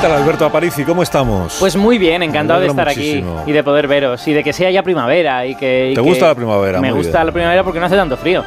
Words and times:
Tal 0.00 0.12
Alberto 0.12 0.44
Aparici? 0.44 0.84
¿Cómo 0.84 1.02
estamos? 1.02 1.56
Pues 1.60 1.76
muy 1.76 1.98
bien, 1.98 2.22
encantado 2.22 2.60
de 2.60 2.66
estar 2.68 2.86
muchísimo. 2.88 3.40
aquí 3.40 3.50
y 3.50 3.54
de 3.54 3.62
poder 3.62 3.86
veros 3.88 4.26
y 4.26 4.32
de 4.32 4.42
que 4.42 4.52
sea 4.52 4.70
ya 4.70 4.82
primavera 4.82 5.46
y 5.46 5.54
que... 5.54 5.90
y 5.90 5.94
¿Te 5.94 6.00
que- 6.02 6.08
gusta 6.08 6.26
la 6.28 6.34
primavera? 6.34 6.80
Me 6.80 6.92
gusta 6.92 7.18
bien. 7.18 7.26
la 7.26 7.32
primavera 7.32 7.64
porque 7.64 7.80
no 7.80 7.86
hace 7.86 7.96
tanto 7.96 8.16
frío. 8.16 8.42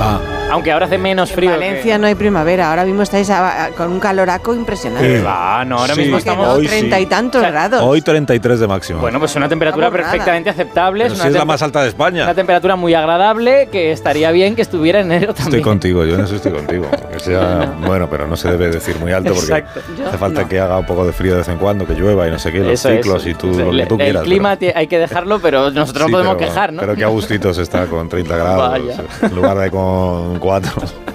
Ah, 0.00 0.18
Aunque 0.50 0.70
ahora 0.70 0.86
hace 0.86 0.98
menos 0.98 1.30
En 1.30 1.34
frío. 1.36 1.50
que- 1.50 1.56
Valencia 1.56 1.98
no 1.98 2.06
hay 2.06 2.14
primavera, 2.14 2.70
ahora 2.70 2.84
mismo 2.84 3.02
estáis 3.02 3.28
a- 3.28 3.64
a- 3.64 3.68
con 3.70 3.90
un 3.90 3.98
caloraco 3.98 4.54
impresionante. 4.54 5.20
Va, 5.20 5.64
no, 5.64 5.78
ahora 5.78 5.94
Sí, 5.94 6.02
mismo 6.02 6.18
Que 6.18 6.24
no, 6.26 6.30
estamos... 6.32 6.48
hoy 6.58 6.62
sí. 6.62 6.68
treinta 6.68 7.00
y 7.00 7.06
tantos 7.06 7.40
O 7.40 7.42
sea, 7.42 7.50
grados. 7.50 7.82
hoy 7.82 8.02
33 8.02 8.60
de 8.60 8.68
máximo. 8.68 9.00
Bueno, 9.00 9.18
pues 9.18 9.34
una 9.34 9.48
temperatura 9.48 9.86
Estamos 9.88 10.00
nada. 10.02 10.12
perfectamente 10.12 10.50
aceptable. 10.50 11.04
Pero 11.04 11.14
es 11.14 11.18
si 11.20 11.26
una, 11.26 11.30
es 11.30 11.38
la 11.40 11.44
más 11.44 11.60
alta 11.62 11.82
de 11.82 11.88
España. 11.88 12.22
una 12.22 12.34
temperatura 12.34 12.76
muy 12.76 12.94
agradable 12.94 13.68
que 13.72 13.90
estaría 13.90 14.30
bien 14.30 14.54
que 14.54 14.62
estuviera 14.62 15.00
en 15.00 15.06
enero 15.10 15.34
también. 15.34 15.56
Estoy 15.56 15.62
contigo, 15.62 16.04
yo 16.04 16.14
en 16.14 16.20
eso 16.20 16.36
estoy 16.36 16.52
contigo. 16.52 16.86
Que 17.12 17.18
sea, 17.18 17.74
bueno, 17.84 18.08
pero 18.08 18.28
no 18.28 18.36
se 18.36 18.48
debe 18.48 18.68
decir 18.70 18.96
muy 19.00 19.10
alto 19.10 19.30
porque 19.34 19.52
Exacto. 19.54 19.80
hace 20.06 20.18
falta 20.18 20.46
que 20.46 20.60
haga 20.60 20.78
un 20.78 20.86
poco 20.86 21.04
de 21.04 21.12
frío 21.12 21.32
de 21.32 21.38
vez 21.38 21.48
en 21.48 21.58
cuando, 21.58 21.84
que 21.84 21.94
llueva 21.94 22.28
y 22.28 22.30
no 22.30 22.38
sé 22.38 22.52
qué, 22.52 22.58
los 22.60 22.68
Eso 22.74 22.90
es. 22.90 22.98
ciclos 22.98 23.26
y 23.26 23.34
tú 23.34 23.48
El- 23.48 23.58
lo 23.58 23.72
que 23.72 23.86
tú 23.86 23.94
el 23.96 24.00
quieras. 24.02 24.22
clima 24.22 24.56
pero- 24.56 24.78
hay 24.78 24.86
que 24.86 24.98
dejarlo, 25.00 25.40
pero 25.40 25.72
nosotros 25.72 26.06
Sí, 26.06 26.12
no 26.12 26.16
podemos 26.18 26.36
pero- 26.36 26.48
quejar, 26.48 26.72
¿no? 26.72 26.80
Pero 26.80 26.94
que 26.94 27.02
a 27.02 27.08
gustitos 27.08 27.58
está 27.58 27.86
con 27.86 28.08
30 28.08 28.36
grados 28.36 28.68
Vaya. 28.70 29.02
en 29.22 29.34
lugar 29.34 29.58
de 29.58 29.70
con 29.70 30.33
4. 30.38 31.13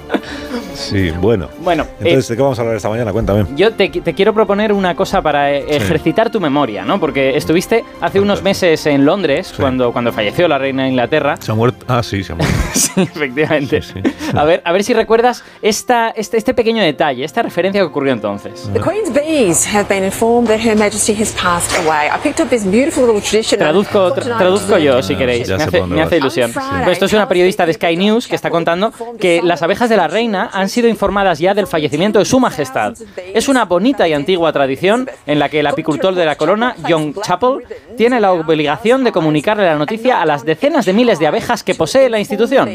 Sí, 0.80 1.11
bueno. 1.11 1.49
Bueno, 1.59 1.83
eh, 1.83 2.09
Entonces, 2.09 2.30
¿de 2.30 2.35
qué 2.35 2.41
vamos 2.41 2.58
a 2.58 2.61
hablar 2.61 2.77
esta 2.77 2.89
mañana? 2.89 3.11
Cuéntame. 3.11 3.45
Yo 3.55 3.73
te, 3.73 3.89
te 3.89 4.13
quiero 4.13 4.33
proponer 4.33 4.72
una 4.73 4.95
cosa 4.95 5.22
para 5.22 5.52
eh, 5.52 5.66
ejercitar 5.75 6.30
tu 6.30 6.39
memoria, 6.39 6.85
¿no? 6.85 6.99
Porque 6.99 7.35
estuviste 7.35 7.83
hace 8.02 8.19
unos 8.19 8.41
meses 8.41 8.85
en 8.85 9.05
Londres, 9.05 9.47
Sí. 9.47 9.55
cuando, 9.59 9.91
cuando 9.91 10.11
falleció 10.13 10.47
la 10.47 10.57
reina 10.57 10.83
de 10.83 10.89
Inglaterra. 10.89 11.35
¿Se 11.39 11.52
ha 11.52 11.55
muerto? 11.55 11.85
Ah, 11.88 12.02
sí, 12.03 12.23
se 12.23 12.33
ha 12.33 12.35
muerto. 12.35 12.53
Sí, 12.73 13.02
efectivamente. 13.02 13.81
Sí, 13.81 13.94
sí. 14.03 14.11
A 14.35 14.44
ver, 14.45 14.61
a 14.66 14.72
ver 14.72 14.83
si 14.83 14.94
recuerdas 14.94 15.44
esta, 15.61 16.09
este, 16.09 16.38
este 16.38 16.53
pequeño 16.53 16.81
detalle, 16.81 17.23
esta 17.23 17.41
referencia 17.41 17.81
que 17.81 17.85
ocurrió 17.88 18.13
entonces. 18.13 18.69
The 18.73 18.80
Queen's 18.80 19.13
bees 19.13 19.67
have 19.73 19.85
been 19.89 20.03
informed 20.03 20.47
that 20.50 20.59
Her 20.59 20.75
Majesty 20.77 21.13
has 21.22 21.31
passed 21.33 21.77
away. 21.85 22.07
I 22.07 22.17
picked 22.22 22.39
up 22.44 22.50
this 22.50 22.63
beautiful 22.66 23.05
little 23.05 23.22
tradition. 23.22 23.59
Traduzco, 23.59 24.13
tra- 24.13 24.38
traduzco 24.38 24.77
yo, 24.77 25.02
si 25.03 25.16
queréis. 25.16 25.47
Me 25.50 25.55
hace, 25.63 25.81
me 25.85 26.02
hace 26.02 26.17
ilusión. 26.17 26.52
Sí. 26.52 26.59
Pero 26.80 26.91
esto 26.91 27.05
es 27.05 27.13
una 27.13 27.27
periodista 27.27 27.66
de 27.66 27.73
Sky 27.73 27.97
News 27.97 28.27
que 28.27 28.35
está 28.35 28.50
contando 28.50 28.91
que 29.19 29.41
las 29.44 29.61
abejas 29.61 29.89
de 29.89 29.97
la 29.97 30.07
reina 30.07 30.50
han 30.53 30.69
sido 30.70 30.88
informadas 30.88 31.39
ya 31.39 31.53
del 31.53 31.67
fallecimiento 31.67 32.20
de 32.20 32.25
su 32.25 32.39
majestad. 32.39 32.94
Es 33.34 33.48
una 33.48 33.66
bonita 33.66 34.08
y 34.08 34.14
antigua 34.14 34.52
tradición 34.53 35.09
en 35.25 35.39
la 35.39 35.50
que 35.50 35.59
el 35.59 35.67
apicultor 35.67 36.16
de 36.16 36.25
la 36.25 36.36
corona, 36.36 36.75
John 36.88 37.14
Chappell, 37.23 37.64
tiene 37.98 38.20
la 38.20 38.31
obligación 38.31 39.03
de 39.03 39.12
comunicarle 39.12 39.66
la 39.66 39.75
noticia 39.75 40.22
a 40.22 40.25
las 40.25 40.45
decenas 40.45 40.86
de 40.86 40.94
miles 40.94 41.20
de 41.20 41.28
abejas 41.28 41.64
que 41.64 41.75
posee 41.75 42.09
la 42.09 42.20
institución. 42.20 42.70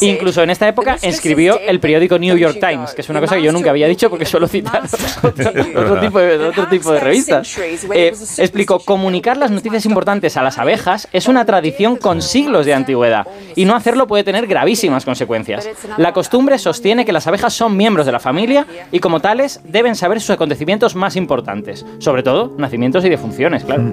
Incluso 0.00 0.42
en 0.42 0.50
esta 0.50 0.68
época 0.68 0.98
escribió 1.02 1.58
el 1.58 1.80
periódico 1.80 2.18
New 2.18 2.36
York 2.36 2.58
Times, 2.60 2.92
que 2.92 3.00
es 3.00 3.08
una 3.08 3.20
cosa 3.20 3.36
que 3.36 3.42
yo 3.42 3.52
nunca 3.52 3.70
había 3.70 3.88
dicho 3.88 4.10
porque 4.10 4.26
suelo 4.26 4.48
citar 4.48 4.82
otro, 5.22 5.50
otro 5.50 6.00
tipo 6.00 6.18
de, 6.18 6.38
otro 6.38 6.68
tipo 6.68 6.92
de 6.92 7.00
revistas. 7.00 7.58
Eh, 7.58 8.12
explicó, 8.38 8.78
comunicar 8.80 9.36
las 9.36 9.50
noticias 9.50 9.86
importantes 9.86 10.36
a 10.36 10.42
las 10.42 10.58
abejas 10.58 11.08
es 11.12 11.28
una 11.28 11.44
tradición 11.44 11.96
con 11.96 12.22
siglos 12.22 12.66
de 12.66 12.74
antigüedad 12.74 13.26
y 13.54 13.64
no 13.64 13.74
hacerlo 13.74 14.06
puede 14.06 14.24
tener 14.24 14.46
gravísimas 14.46 15.04
consecuencias. 15.04 15.68
La 15.96 16.12
costumbre 16.12 16.58
sostiene 16.58 17.04
que 17.06 17.12
las 17.12 17.26
abejas 17.26 17.54
son 17.54 17.74
miembros 17.76 18.04
de 18.04 18.12
la 18.12 18.20
familia 18.20 18.66
y 18.92 18.98
como 18.98 19.20
tales 19.20 19.60
deben 19.64 19.94
saber 19.94 20.20
sus 20.20 20.30
acontecimientos 20.30 20.94
más 20.94 21.16
importantes, 21.16 21.86
sobre 21.98 22.22
todo 22.22 22.52
nacimientos 22.58 23.02
y 23.06 23.08
defunciones, 23.08 23.64
claro. 23.64 23.84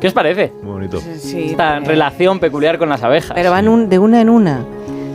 ¿Qué 0.00 0.08
os 0.08 0.12
parece? 0.12 0.52
Muy 0.62 0.72
bonito. 0.72 1.00
Sí, 1.18 1.50
Esta 1.50 1.78
eh, 1.78 1.80
relación 1.80 2.38
peculiar 2.40 2.78
con 2.78 2.88
las 2.88 3.02
abejas. 3.02 3.32
Pero 3.34 3.50
van 3.52 3.68
un- 3.68 3.88
de 3.88 3.98
una 3.98 4.20
en 4.20 4.28
una, 4.28 4.64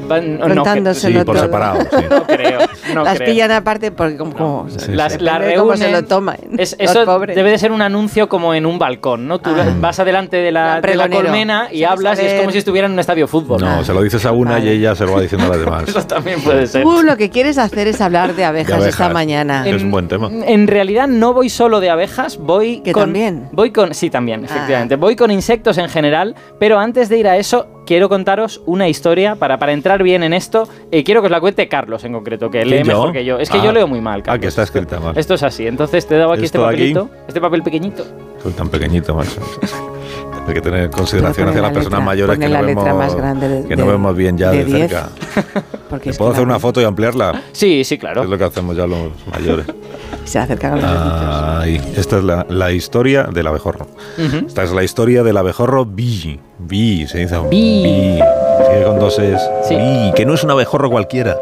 Van- 0.09 0.39
no, 0.39 0.93
Sí, 0.93 1.13
por 1.13 1.25
todo. 1.35 1.39
separado, 1.45 1.79
sí. 1.81 2.05
no 2.09 2.23
creo, 2.25 2.59
no 2.93 3.03
Las 3.03 3.17
creo. 3.17 3.29
pillan 3.29 3.51
aparte 3.51 3.91
porque 3.91 4.17
como, 4.17 4.33
como- 4.33 4.69
Sí, 4.69 4.91
las, 4.91 5.13
sí. 5.13 5.19
las 5.19 5.37
cómo 5.57 5.75
se 5.77 5.83
reúnen. 5.85 5.91
lo 5.91 6.03
toman 6.07 6.37
Es- 6.57 6.75
eso 6.79 7.05
pobres. 7.05 7.35
debe 7.35 7.51
de 7.51 7.57
ser 7.57 7.71
un 7.71 7.81
anuncio 7.81 8.27
como 8.27 8.53
en 8.53 8.65
un 8.65 8.79
balcón, 8.79 9.27
¿no? 9.27 9.39
Tú 9.39 9.51
Ah. 9.57 9.65
vas 9.79 9.99
adelante 9.99 10.37
de 10.37 10.51
la, 10.51 10.67
de 10.67 10.75
la 10.75 10.81
Pregonero. 10.81 11.21
colmena 11.23 11.67
y 11.71 11.83
hablas 11.83 12.19
y 12.21 12.25
es 12.25 12.33
como 12.39 12.51
si 12.51 12.57
estuviera 12.57 12.87
en 12.87 12.93
un 12.93 12.99
estadio 12.99 13.25
de 13.25 13.27
fútbol. 13.27 13.61
No, 13.61 13.83
se 13.83 13.93
lo 13.93 14.01
dices 14.01 14.25
a 14.25 14.31
una 14.31 14.59
y 14.59 14.67
ella 14.69 14.95
se 14.95 15.05
lo 15.05 15.13
va 15.13 15.21
diciendo 15.21 15.45
a 15.47 15.49
las 15.49 15.59
demás. 15.65 15.83
Eso 15.87 16.01
también 16.05 16.41
puede 16.41 16.67
ser. 16.67 16.83
Tú 16.83 17.03
lo 17.03 17.15
que 17.17 17.29
quieres 17.29 17.57
hacer 17.57 17.87
es 17.87 18.01
hablar 18.01 18.35
de 18.35 18.45
abejas, 18.45 18.73
abejas. 18.73 18.93
esta 18.93 19.09
mañana. 19.09 19.67
Es 19.67 19.83
un 19.83 19.91
buen 19.91 20.07
tema. 20.07 20.29
En 20.45 20.67
realidad 20.67 21.07
no 21.07 21.33
voy 21.33 21.49
solo 21.49 21.79
de 21.79 21.89
abejas, 21.89 22.37
voy 22.37 22.81
¿Que 22.81 22.91
con 22.91 23.03
también? 23.03 23.49
voy 23.51 23.71
con 23.71 23.93
sí 23.93 24.09
también, 24.09 24.45
efectivamente. 24.45 24.95
Ah. 24.95 24.97
Voy 24.97 25.15
con 25.15 25.31
insectos 25.31 25.77
en 25.77 25.89
general, 25.89 26.35
pero 26.59 26.79
antes 26.79 27.09
de 27.09 27.17
ir 27.17 27.27
a 27.27 27.37
eso 27.37 27.67
quiero 27.89 28.07
contaros 28.07 28.61
una 28.67 28.87
historia 28.87 29.33
para, 29.35 29.57
para 29.57 29.73
entrar 29.73 30.03
bien 30.03 30.21
en 30.21 30.31
esto. 30.33 30.69
eh, 30.91 31.03
quiero 31.03 31.21
que 31.21 31.25
os 31.25 31.31
la 31.31 31.39
cuente 31.39 31.67
Carlos 31.67 32.03
en 32.03 32.13
concreto, 32.13 32.51
que 32.51 32.63
lee 32.63 32.83
mejor 32.83 33.11
que 33.11 33.25
yo. 33.25 33.39
Es 33.39 33.49
que 33.49 33.57
Ah. 33.57 33.63
yo 33.63 33.71
leo 33.71 33.87
muy 33.87 33.99
mal, 33.99 34.19
Ah, 34.19 34.23
Carlos. 34.25 34.41
que 34.41 34.47
está 34.47 34.61
escrita 34.61 34.99
mal. 34.99 35.17
Esto 35.17 35.33
es 35.33 35.41
así. 35.41 35.65
Entonces 35.65 36.05
te 36.07 36.15
he 36.15 36.17
dado 36.19 36.31
aquí 36.31 36.45
este 36.45 36.59
papelito, 36.59 37.09
este 37.27 37.41
papel 37.41 37.63
pequeñito. 37.63 38.05
Soy 38.43 38.51
tan 38.53 38.69
pequeñito, 38.69 39.15
macho. 39.15 39.41
Hay 40.47 40.53
que 40.53 40.61
tener 40.61 40.89
consideración 40.89 41.49
hacia 41.49 41.61
la 41.61 41.67
las 41.67 41.77
personas 41.77 42.03
mayores 42.03 42.39
que 42.39 42.49
la 42.49 42.61
no 42.61 42.67
vemos, 42.67 42.93
más 42.95 43.15
grande 43.15 43.47
de- 43.47 43.67
que 43.67 43.75
no 43.75 43.85
de- 43.85 43.91
vemos 43.91 44.15
bien 44.15 44.37
ya 44.37 44.49
de 44.51 44.65
de, 44.65 44.65
10. 44.65 44.89
cerca. 44.91 45.09
Porque 45.89 46.05
¿Te 46.05 46.09
es 46.11 46.17
puedo 46.17 46.31
hacer 46.31 46.41
la- 46.43 46.49
una 46.53 46.59
foto 46.59 46.81
y 46.81 46.85
ampliarla? 46.85 47.41
Sí, 47.51 47.83
sí, 47.83 47.97
claro. 47.97 48.23
Es 48.23 48.29
lo 48.29 48.37
que 48.37 48.43
hacemos 48.45 48.75
ya 48.75 48.87
los 48.87 49.09
mayores. 49.31 49.65
Se 50.25 50.37
acercan 50.39 50.73
a 50.73 51.55
los. 51.55 51.63
Ahí. 51.63 51.93
Esta 51.95 52.17
es 52.17 52.23
la, 52.23 52.45
la 52.49 52.71
historia 52.71 53.23
del 53.23 53.47
abejorro. 53.47 53.87
Ujú. 54.17 54.45
Esta 54.47 54.63
es 54.63 54.71
la 54.71 54.83
historia 54.83 55.23
del 55.23 55.37
abejorro 55.37 55.85
Bee. 55.85 56.39
Bee, 56.59 57.07
se 57.07 57.19
dice. 57.19 57.37
Bee. 57.49 58.21
Sigue 58.69 58.83
con 58.85 58.99
dos 58.99 59.17
es. 59.17 59.41
Sí. 59.67 59.75
Bee, 59.75 60.13
que 60.15 60.25
no 60.27 60.35
es 60.35 60.43
un 60.43 60.51
abejorro 60.51 60.89
cualquiera. 60.91 61.35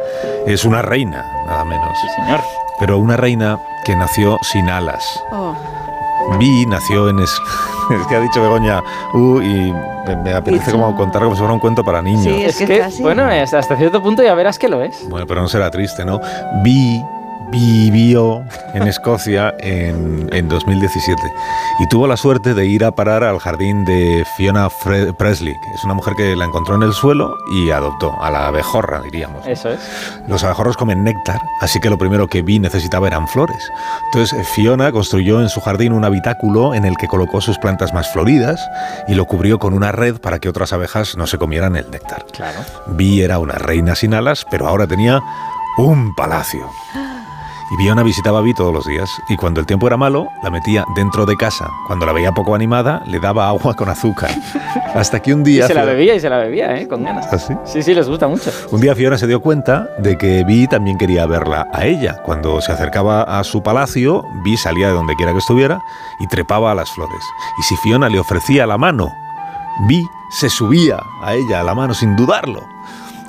Es 0.46 0.64
una 0.64 0.82
reina, 0.82 1.26
nada 1.48 1.66
menos. 1.66 1.90
Sí, 2.02 2.08
señor. 2.22 2.40
Pero 2.80 2.98
una 3.00 3.18
reina 3.18 3.60
que 3.84 3.96
nació 3.96 4.38
sin 4.42 4.70
alas. 4.70 5.04
Oh, 5.34 5.54
Vi 6.40 6.66
nació 6.66 7.10
en... 7.10 7.20
Es, 7.20 7.32
es 8.02 8.08
que 8.08 8.16
ha 8.16 8.20
dicho 8.20 8.42
Begoña, 8.42 8.84
uh, 9.14 9.40
y 9.42 9.74
me, 10.08 10.16
me 10.24 10.34
apetece 10.34 10.72
como 10.72 10.96
contar 10.96 11.24
como 11.24 11.36
si 11.36 11.40
fuera 11.40 11.54
un 11.54 11.60
cuento 11.60 11.84
para 11.84 12.02
niños. 12.02 12.24
Sí, 12.24 12.44
es 12.44 12.60
Es 12.62 12.68
que 12.96 13.02
bueno, 13.02 13.30
es- 13.32 13.54
hasta 13.54 13.76
cierto 13.78 14.02
punto 14.02 14.24
ya 14.24 14.34
verás 14.34 14.60
que 14.60 14.68
lo 14.68 14.82
es. 14.84 15.08
Bueno, 15.10 15.26
pero 15.28 15.42
no 15.42 15.48
será 15.48 15.72
triste, 15.72 16.04
¿no? 16.06 16.20
Vi 16.64 17.02
vivió 17.50 18.44
en 18.74 18.84
Escocia 18.88 19.54
en, 19.60 20.30
en 20.32 20.50
2017 20.50 21.22
y 21.80 21.88
tuvo 21.90 22.08
la 22.08 22.18
suerte 22.18 22.54
de 22.54 22.66
ir 22.66 22.84
a 22.84 22.92
parar 22.92 23.24
al 23.24 23.40
jardín 23.40 23.86
de 23.86 24.26
Fiona 24.36 24.68
Fre- 24.70 25.16
Presley, 25.16 25.54
que 25.54 25.74
es 25.76 25.84
una 25.84 25.94
mujer 25.94 26.14
que 26.16 26.36
la 26.36 26.46
encontró 26.46 26.76
en 26.76 26.84
el 26.84 26.94
suelo 26.94 27.34
y 27.54 27.72
adoptó, 27.72 28.14
a 28.22 28.30
la 28.30 28.48
abejorra, 28.48 29.02
diríamos. 29.02 29.46
Eso 29.48 29.70
es. 29.70 29.80
Los 30.28 30.44
abejorros 30.44 30.76
comen 30.78 31.04
néctar, 31.04 31.42
así 31.62 31.80
que 31.80 31.90
lo 31.90 31.98
primero 31.98 32.28
que 32.28 32.42
Vi 32.42 32.60
necesitaba 32.60 33.08
eran 33.08 33.28
flores. 33.28 33.72
Entonces 34.06 34.38
eh, 34.40 34.44
Fiona 34.44 34.92
construyó 34.92 35.42
en 35.42 35.50
su 35.50 35.62
jardín 35.62 35.94
un 35.94 36.04
habitáculo 36.06 36.74
en 36.74 36.86
el 36.86 36.98
que 36.98 37.08
colocó 37.08 37.42
sus 37.42 37.58
plantas 37.60 37.94
más 37.94 38.12
floridas 38.12 38.60
y 39.08 39.16
lo 39.16 39.26
cubrió 39.26 39.60
con 39.60 39.74
una 39.74 39.92
red 39.92 40.18
para 40.20 40.40
que 40.40 40.50
otras 40.50 40.74
abejas 40.74 41.16
no 41.18 41.28
se 41.28 41.38
comieran 41.38 41.76
el 41.76 41.90
néctar. 41.92 42.26
Claro. 42.34 42.60
Vi 42.88 43.22
era 43.22 43.40
una 43.40 43.54
reina 43.56 43.96
sin 43.96 44.14
alas, 44.14 44.46
pero 44.50 44.68
ahora 44.68 44.88
tenía 44.88 45.22
un 45.78 46.14
palacio. 46.16 46.70
Y 47.70 47.76
Fiona 47.76 48.02
visitaba 48.02 48.40
a 48.40 48.42
Vi 48.42 48.54
todos 48.54 48.74
los 48.74 48.86
días, 48.86 49.10
y 49.28 49.36
cuando 49.36 49.60
el 49.60 49.66
tiempo 49.66 49.88
era 49.88 49.98
malo, 49.98 50.30
la 50.42 50.50
metía 50.50 50.86
dentro 50.96 51.26
de 51.26 51.36
casa. 51.36 51.70
Cuando 51.86 52.06
la 52.06 52.14
veía 52.14 52.32
poco 52.32 52.56
animada, 52.56 53.02
le 53.06 53.20
daba 53.20 53.50
agua 53.50 53.74
con 53.74 53.90
azúcar. 53.90 54.32
Hasta 54.96 55.20
que 55.22 55.34
un 55.34 55.42
Y 55.42 55.52
día... 55.52 55.68
se 55.68 55.74
la 55.74 55.84
bebía 55.84 56.16
y 56.16 56.20
se 56.22 56.30
la 56.30 56.38
bebía, 56.38 56.78
¿eh? 56.78 56.88
Con 56.88 57.04
ganas. 57.04 57.28
¿Ah, 57.32 57.38
sí? 57.38 57.54
Sí, 57.66 57.84
sí, 57.84 57.94
les 57.94 58.08
gusta 58.08 58.28
mucho. 58.28 58.52
Un 58.72 58.80
día 58.80 58.96
Fiona 58.96 59.18
se 59.18 59.28
dio 59.28 59.42
cuenta 59.42 59.90
de 59.98 60.18
que 60.18 60.46
Vi 60.46 60.68
también 60.68 60.98
quería 60.98 61.26
verla 61.26 61.68
a 61.74 61.86
ella. 61.86 62.22
Cuando 62.24 62.62
se 62.62 62.72
acercaba 62.72 63.24
a 63.24 63.44
su 63.44 63.62
palacio, 63.62 64.24
Vi 64.44 64.56
salía 64.56 64.88
de 64.88 64.94
donde 64.94 65.16
quiera 65.16 65.34
que 65.34 65.40
estuviera 65.40 65.82
y 66.20 66.28
trepaba 66.28 66.72
a 66.72 66.76
las 66.76 66.90
flores. 66.92 67.22
Y 67.60 67.64
si 67.64 67.76
Fiona 67.76 68.08
le 68.08 68.20
ofrecía 68.20 68.66
la 68.66 68.78
mano, 68.78 69.12
Vi 69.88 70.08
se 70.30 70.50
subía 70.50 71.00
a 71.22 71.34
ella 71.34 71.60
a 71.60 71.64
la 71.64 71.76
mano 71.76 71.94
sin 71.94 72.16
dudarlo. 72.16 72.64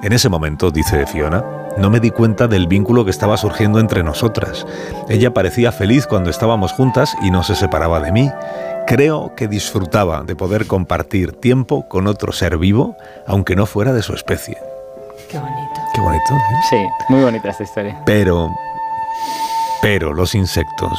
En 0.00 0.12
ese 0.12 0.28
momento, 0.28 0.70
dice 0.70 1.06
Fiona, 1.06 1.42
no 1.76 1.90
me 1.90 2.00
di 2.00 2.10
cuenta 2.10 2.48
del 2.48 2.66
vínculo 2.66 3.04
que 3.04 3.10
estaba 3.10 3.36
surgiendo 3.36 3.78
entre 3.80 4.02
nosotras. 4.02 4.66
Ella 5.08 5.32
parecía 5.32 5.70
feliz 5.72 6.06
cuando 6.06 6.30
estábamos 6.30 6.72
juntas 6.72 7.14
y 7.22 7.30
no 7.30 7.42
se 7.42 7.54
separaba 7.54 8.00
de 8.00 8.12
mí. 8.12 8.30
Creo 8.86 9.34
que 9.36 9.48
disfrutaba 9.48 10.22
de 10.22 10.34
poder 10.34 10.66
compartir 10.66 11.32
tiempo 11.32 11.88
con 11.88 12.06
otro 12.06 12.32
ser 12.32 12.56
vivo, 12.58 12.96
aunque 13.26 13.54
no 13.54 13.66
fuera 13.66 13.92
de 13.92 14.02
su 14.02 14.14
especie. 14.14 14.56
qué 15.30 15.38
bonito. 15.38 15.80
Qué 15.94 16.00
bonito. 16.00 16.34
¿eh? 16.34 16.38
Sí, 16.70 16.86
muy 17.10 17.22
bonita 17.22 17.50
esta 17.50 17.64
historia. 17.64 18.00
Pero, 18.06 18.48
pero 19.82 20.14
los 20.14 20.34
insectos 20.34 20.98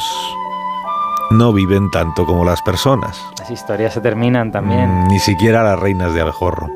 no 1.30 1.52
viven 1.52 1.90
tanto 1.90 2.26
como 2.26 2.44
las 2.44 2.62
personas. 2.62 3.20
Las 3.38 3.50
historias 3.50 3.92
se 3.94 4.00
terminan 4.00 4.50
también. 4.52 5.04
Mm, 5.04 5.08
Ni 5.08 5.18
siquiera 5.18 5.62
las 5.62 5.78
reinas 5.78 6.14
de 6.14 6.20
abejorro. 6.20 6.68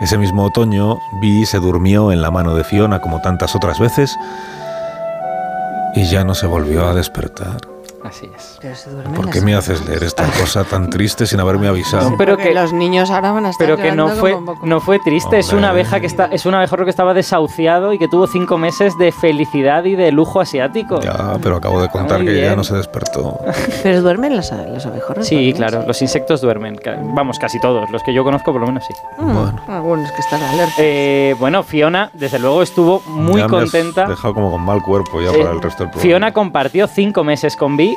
Ese 0.00 0.16
mismo 0.18 0.44
otoño, 0.44 0.98
Vi 1.20 1.44
se 1.46 1.58
durmió 1.58 2.12
en 2.12 2.22
la 2.22 2.30
mano 2.30 2.54
de 2.54 2.64
Fiona 2.64 3.00
como 3.00 3.20
tantas 3.20 3.56
otras 3.56 3.80
veces 3.80 4.16
y 5.94 6.04
ya 6.04 6.24
no 6.24 6.34
se 6.34 6.46
volvió 6.46 6.86
a 6.86 6.94
despertar. 6.94 7.77
Así 8.08 8.30
es. 8.34 8.58
Pero 8.60 8.74
se 8.74 8.90
duermen 8.90 9.14
¿Por 9.14 9.26
las 9.26 9.34
qué 9.34 9.40
me 9.42 9.54
haces 9.54 9.86
leer 9.86 10.02
esta 10.02 10.24
cosa 10.40 10.64
tan 10.64 10.90
triste 10.90 11.26
sin 11.26 11.40
haberme 11.40 11.68
avisado? 11.68 12.14
Pero 12.18 12.36
que- 12.36 12.54
los 12.54 12.72
niños 12.72 13.10
ahora 13.10 13.32
van 13.32 13.46
a 13.46 13.50
estar 13.50 13.66
Pero 13.66 13.76
que 13.80 13.92
no 13.92 14.08
fue, 14.08 14.32
como 14.32 14.52
un 14.52 14.56
poco. 14.56 14.66
no 14.66 14.80
fue 14.80 14.98
triste, 14.98 15.38
es 15.38 15.52
una 15.52 15.70
abeja 15.70 16.00
que 16.00 16.06
está, 16.06 16.26
es 16.26 16.46
un 16.46 16.54
abejorro 16.54 16.84
que 16.84 16.90
estaba 16.90 17.14
desahuciado 17.14 17.92
y 17.92 17.98
que 17.98 18.08
tuvo 18.08 18.26
cinco 18.26 18.58
meses 18.58 18.96
de 18.98 19.12
felicidad 19.12 19.84
y 19.84 19.94
de 19.96 20.10
lujo 20.12 20.40
asiático. 20.40 21.00
Ya, 21.00 21.36
pero 21.42 21.56
acabo 21.56 21.80
de 21.82 21.88
contar 21.88 22.24
que 22.24 22.40
ya 22.40 22.56
no 22.56 22.64
se 22.64 22.74
despertó. 22.76 23.38
Pero 23.82 24.02
duermen 24.02 24.36
los, 24.36 24.50
los 24.52 24.86
abejorros. 24.86 25.26
Sí, 25.26 25.34
también, 25.36 25.56
claro, 25.56 25.84
los 25.86 26.00
insectos 26.02 26.40
duermen. 26.40 26.78
Vamos, 27.14 27.38
casi 27.38 27.60
todos, 27.60 27.88
los 27.90 28.02
que 28.02 28.12
yo 28.12 28.24
conozco 28.24 28.52
por 28.52 28.60
lo 28.60 28.66
menos 28.66 28.84
sí. 28.86 28.94
Mm, 29.18 29.34
Bueno. 29.34 29.60
Algunos 29.68 30.10
que 30.12 30.20
están 30.20 30.42
alerta. 30.42 30.74
Eh, 30.78 31.34
bueno, 31.38 31.62
Fiona, 31.62 32.10
desde 32.14 32.38
luego, 32.38 32.62
estuvo 32.62 33.00
muy 33.06 33.40
Ya 33.40 33.48
me 33.48 33.56
has 33.58 33.70
contenta. 33.70 34.06
dejado 34.08 34.34
como 34.34 34.50
con 34.50 34.62
mal 34.62 34.82
cuerpo 34.82 35.20
ya 35.20 35.30
Eh, 35.30 35.38
para 35.38 35.50
el 35.52 35.60
resto 35.62 35.82
del 35.84 35.90
programa. 35.90 36.02
Fiona 36.02 36.32
compartió 36.32 36.86
cinco 36.86 37.24
meses 37.24 37.56
con 37.56 37.76
Vi, 37.76 37.96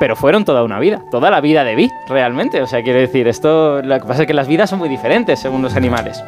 pero 0.00 0.16
fueron 0.16 0.44
toda 0.44 0.62
una 0.64 0.78
vida, 0.78 1.02
toda 1.10 1.30
la 1.30 1.40
vida 1.40 1.64
de 1.64 1.74
Vi, 1.74 1.90
realmente. 2.08 2.60
O 2.62 2.66
sea, 2.66 2.82
quiero 2.82 2.98
decir, 3.00 3.28
esto, 3.28 3.82
lo 3.82 3.98
que 4.00 4.06
pasa 4.06 4.22
es 4.22 4.26
que 4.26 4.34
las 4.34 4.48
vidas 4.48 4.70
son 4.70 4.78
muy 4.78 4.88
diferentes 4.88 5.40
según 5.40 5.62
los 5.62 5.74
animales. 5.76 6.22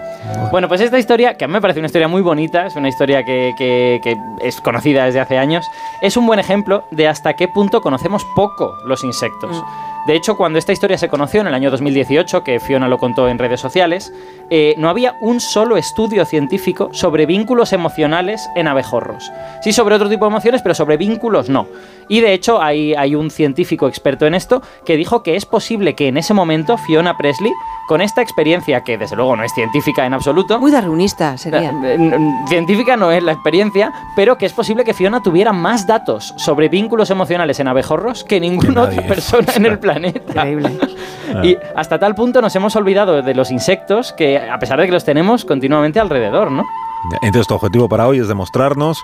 Bueno, 0.50 0.68
pues 0.68 0.80
esta 0.80 0.98
historia, 0.98 1.34
que 1.34 1.44
a 1.44 1.48
mí 1.48 1.52
me 1.54 1.60
parece 1.60 1.80
una 1.80 1.86
historia 1.86 2.08
muy 2.08 2.22
bonita, 2.22 2.66
es 2.66 2.76
una 2.76 2.88
historia 2.88 3.24
que, 3.24 3.52
que- 3.56 4.00
que 4.02 4.16
es 4.42 4.60
conocida 4.60 5.04
desde 5.04 5.20
hace 5.20 5.38
años, 5.38 5.64
es 6.02 6.16
un 6.16 6.26
buen 6.26 6.38
ejemplo 6.38 6.84
de 6.90 7.08
hasta 7.08 7.34
qué 7.34 7.48
punto 7.48 7.80
conocemos 7.80 8.24
poco 8.34 8.74
los 8.86 9.02
insectos. 9.04 9.62
De 10.06 10.14
hecho, 10.14 10.36
cuando 10.36 10.60
esta 10.60 10.72
historia 10.72 10.96
se 10.98 11.08
conoció 11.08 11.40
en 11.40 11.48
el 11.48 11.54
año 11.54 11.68
2018, 11.68 12.44
que 12.44 12.60
Fiona 12.60 12.86
lo 12.86 12.96
contó 12.98 13.28
en 13.28 13.38
redes 13.40 13.58
sociales, 13.60 14.12
eh, 14.50 14.74
no 14.78 14.88
había 14.88 15.16
un 15.20 15.40
solo 15.40 15.76
estudio 15.76 16.24
científico 16.24 16.90
sobre 16.92 17.26
vínculos 17.26 17.72
emocionales 17.72 18.48
en 18.54 18.68
abejorros. 18.68 19.32
Sí 19.62 19.72
sobre 19.72 19.96
otro 19.96 20.08
tipo 20.08 20.24
de 20.24 20.30
emociones, 20.30 20.62
pero 20.62 20.76
sobre 20.76 20.96
vínculos 20.96 21.48
no. 21.48 21.66
Y 22.08 22.20
de 22.20 22.34
hecho 22.34 22.62
hay, 22.62 22.94
hay 22.94 23.16
un 23.16 23.32
científico 23.32 23.55
experto 23.64 24.26
en 24.26 24.34
esto 24.34 24.62
que 24.84 24.96
dijo 24.96 25.22
que 25.22 25.36
es 25.36 25.46
posible 25.46 25.94
que 25.94 26.08
en 26.08 26.16
ese 26.16 26.34
momento 26.34 26.76
Fiona 26.78 27.16
Presley, 27.16 27.52
con 27.88 28.00
esta 28.00 28.20
experiencia, 28.22 28.82
que 28.82 28.98
desde 28.98 29.16
luego 29.16 29.36
no 29.36 29.44
es 29.44 29.52
científica 29.54 30.04
en 30.06 30.14
absoluto, 30.14 30.58
Muy 30.58 30.72
darwinista 30.72 31.36
sería. 31.38 31.70
eh, 31.70 31.94
n- 31.94 32.44
Científica 32.48 32.96
no 32.96 33.10
es 33.12 33.22
la 33.22 33.32
experiencia, 33.32 33.92
pero 34.14 34.36
que 34.38 34.46
es 34.46 34.52
posible 34.52 34.84
que 34.84 34.92
Fiona 34.94 35.22
tuviera 35.22 35.52
más 35.52 35.86
datos 35.86 36.34
sobre 36.36 36.68
vínculos 36.68 37.10
emocionales 37.10 37.60
en 37.60 37.68
abejorros 37.68 38.24
que 38.24 38.40
ninguna 38.40 38.82
otra 38.82 39.02
persona 39.02 39.46
en 39.54 39.66
el 39.66 39.78
planeta. 39.80 40.48
Increíble. 40.48 40.78
Y 41.42 41.56
hasta 41.74 41.98
tal 41.98 42.14
punto 42.14 42.40
nos 42.40 42.54
hemos 42.56 42.74
olvidado 42.76 43.22
de 43.22 43.34
los 43.34 43.50
insectos 43.50 44.12
que, 44.12 44.38
a 44.38 44.58
pesar 44.58 44.78
de 44.80 44.86
que 44.86 44.92
los 44.92 45.04
tenemos 45.04 45.44
continuamente 45.44 46.00
alrededor, 46.00 46.50
¿no? 46.50 46.64
Entonces, 47.22 47.46
tu 47.46 47.54
objetivo 47.54 47.88
para 47.88 48.06
hoy 48.08 48.18
es 48.18 48.26
demostrarnos 48.26 48.98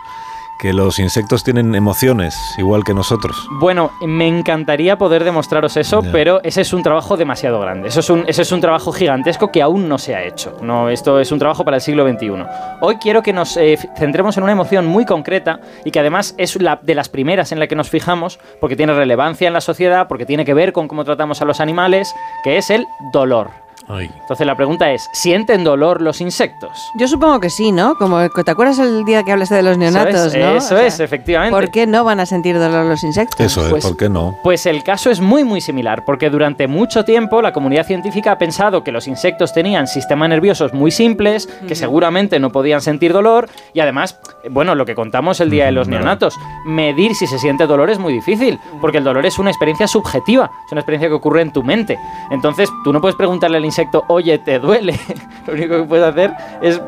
que 0.59 0.73
los 0.73 0.99
insectos 0.99 1.43
tienen 1.43 1.75
emociones, 1.75 2.55
igual 2.57 2.85
que 2.85 2.95
nosotros. 2.95 3.49
Bueno, 3.59 3.91
me 4.01 4.29
encantaría 4.29 4.97
poder 4.97 5.25
demostraros 5.25 5.77
eso, 5.77 6.03
pero 6.13 6.41
ese 6.45 6.61
es 6.61 6.73
un 6.73 6.83
trabajo 6.83 7.17
demasiado 7.17 7.61
grande. 7.61 7.89
Eso 7.89 8.01
es 8.01 8.11
un, 8.11 8.25
ese 8.29 8.43
es 8.43 8.53
un 8.53 8.61
trabajo 8.61 8.93
gigantesco 8.93 9.51
que 9.51 9.63
aún 9.63 9.89
no 9.89 9.99
se 9.99 10.15
ha 10.15 10.23
hecho. 10.23 10.57
No, 10.63 10.89
esto 10.89 11.19
es 11.19 11.33
un 11.33 11.39
trabajo 11.39 11.65
para 11.65 11.79
el 11.79 11.81
siglo 11.81 12.09
XXI. 12.09 12.45
Hoy 12.81 12.97
quiero 12.97 13.23
que 13.23 13.33
nos 13.33 13.57
eh, 13.57 13.79
centremos 13.97 14.37
en 14.37 14.45
una 14.45 14.53
emoción 14.53 14.87
muy 14.87 15.05
concreta 15.05 15.61
y 15.85 15.91
que 15.91 16.01
además 16.01 16.35
es 16.39 16.61
la 16.61 16.79
de 16.83 16.95
las 16.95 17.09
primeras 17.09 17.53
en 17.53 17.59
la 17.59 17.67
que 17.67 17.75
nos 17.75 17.91
fijamos 17.91 18.39
porque 18.61 18.77
tiene 18.77 18.95
relevancia 18.95 19.49
en 19.49 19.55
la 19.55 19.61
sociedad, 19.61 20.07
porque 20.09 20.27
tiene 20.27 20.45
que 20.45 20.55
ver 20.55 20.73
con 20.73 20.89
cómo 20.89 21.05
tratamos 21.05 21.43
a 21.43 21.45
los 21.45 21.61
animales, 21.61 22.15
que 22.45 22.57
es 22.57 22.71
el 22.71 22.87
dolor. 23.13 23.62
Entonces 23.89 24.47
la 24.47 24.57
pregunta 24.57 24.91
es, 24.93 25.09
¿sienten 25.13 25.65
dolor 25.65 26.01
los 26.01 26.21
insectos? 26.21 26.71
Yo 26.99 27.09
supongo 27.09 27.41
que 27.41 27.51
sí, 27.51 27.73
¿no? 27.73 27.95
Como 27.97 28.29
¿te 28.31 28.51
acuerdas 28.51 28.79
el 28.79 29.05
día 29.05 29.23
que 29.23 29.33
hablaste 29.33 29.55
de 29.57 29.63
los 29.63 29.77
neonatos, 29.77 30.15
Eso 30.15 30.27
es, 30.29 30.35
no? 30.45 30.57
eso 30.57 30.75
O 30.75 30.79
sea, 30.79 30.87
es, 30.87 31.01
efectivamente. 31.01 31.55
¿Por 31.55 31.71
qué 31.71 31.87
no 31.87 32.05
van 32.05 32.21
a 32.21 32.27
sentir 32.27 32.59
dolor 32.59 32.87
los 32.87 33.03
insectos? 33.05 33.41
Eso 33.41 33.65
es, 33.65 33.71
Pues- 33.71 33.85
¿por 33.87 33.97
qué 33.97 34.09
no? 34.09 34.37
Pues 34.43 34.67
el 34.67 34.83
caso 34.83 35.11
es 35.11 35.21
muy 35.21 35.45
muy 35.45 35.61
similar, 35.61 36.05
porque 36.05 36.31
durante 36.31 36.67
mucho 36.69 37.05
tiempo 37.05 37.43
la 37.43 37.53
comunidad 37.53 37.87
científica 37.87 38.33
ha 38.33 38.39
pensado 38.39 38.83
que 38.85 38.93
los 38.93 39.07
insectos 39.09 39.53
tenían 39.53 39.87
sistemas 39.87 40.29
nerviosos 40.29 40.73
muy 40.73 40.91
simples, 40.91 41.49
que 41.67 41.75
seguramente 41.75 42.39
no 42.39 42.51
podían 42.51 42.81
sentir 42.81 43.13
dolor, 43.13 43.49
y 43.75 43.81
además, 43.81 44.19
bueno, 44.51 44.75
lo 44.75 44.87
que 44.87 44.95
contamos 44.95 45.41
el 45.41 45.51
día 45.51 45.67
de 45.67 45.73
los 45.73 45.89
neonatos, 45.89 46.35
medir 46.65 47.15
si 47.15 47.27
se 47.27 47.39
siente 47.39 47.67
dolor 47.67 47.91
es 47.91 47.99
muy 47.99 48.13
difícil, 48.13 48.59
porque 48.81 48.99
el 48.99 49.05
dolor 49.05 49.27
es 49.27 49.39
una 49.39 49.51
experiencia 49.51 49.87
subjetiva, 49.87 50.51
es 50.67 50.73
una 50.73 50.81
experiencia 50.81 51.09
que 51.09 51.15
ocurre 51.15 51.43
en 51.43 51.53
tu 51.53 51.63
mente. 51.63 51.99
Entonces, 52.31 52.71
tú 52.85 52.93
no 52.93 53.01
puedes 53.01 53.17
preguntarle 53.17 53.59
al 53.59 53.65
insecto, 53.73 54.05
oye, 54.09 54.39
¿te 54.39 54.59
duele? 54.59 54.99
lo 55.47 55.55
único 55.55 55.77
que 55.79 55.83
puedes 55.85 56.05
hacer 56.07 56.33
es 56.61 56.81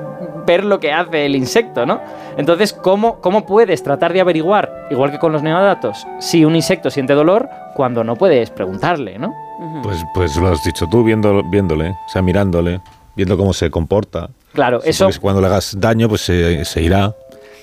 ver 0.47 0.63
lo 0.65 0.79
que 0.79 0.93
hace 0.93 1.25
el 1.25 1.35
insecto, 1.37 1.87
¿no? 1.87 2.01
Entonces, 2.37 2.73
¿cómo, 2.75 3.21
¿cómo 3.21 3.47
puedes 3.47 3.83
tratar 3.83 4.13
de 4.13 4.21
averiguar, 4.21 4.89
igual 4.91 5.11
que 5.11 5.19
con 5.19 5.33
los 5.33 5.43
neonatos, 5.43 6.07
si 6.21 6.45
un 6.45 6.55
insecto 6.55 6.91
siente 6.91 7.15
dolor 7.15 7.49
cuando 7.75 8.05
no 8.05 8.17
puedes 8.17 8.51
preguntarle, 8.51 9.19
¿no? 9.19 9.33
Pues, 9.83 10.05
pues 10.15 10.37
lo 10.37 10.49
has 10.49 10.63
dicho 10.63 10.87
tú, 10.91 11.03
viendo, 11.03 11.43
viéndole, 11.51 11.91
o 11.91 12.09
sea, 12.09 12.21
mirándole, 12.21 12.81
viendo 13.17 13.37
cómo 13.39 13.53
se 13.55 13.71
comporta. 13.71 14.29
Claro, 14.53 14.81
Sí, 14.83 14.91
eso, 14.91 15.09
cuando 15.21 15.41
le 15.41 15.47
hagas 15.47 15.75
daño, 15.79 16.09
pues 16.09 16.21
se, 16.21 16.65
se 16.65 16.83
irá. 16.83 17.15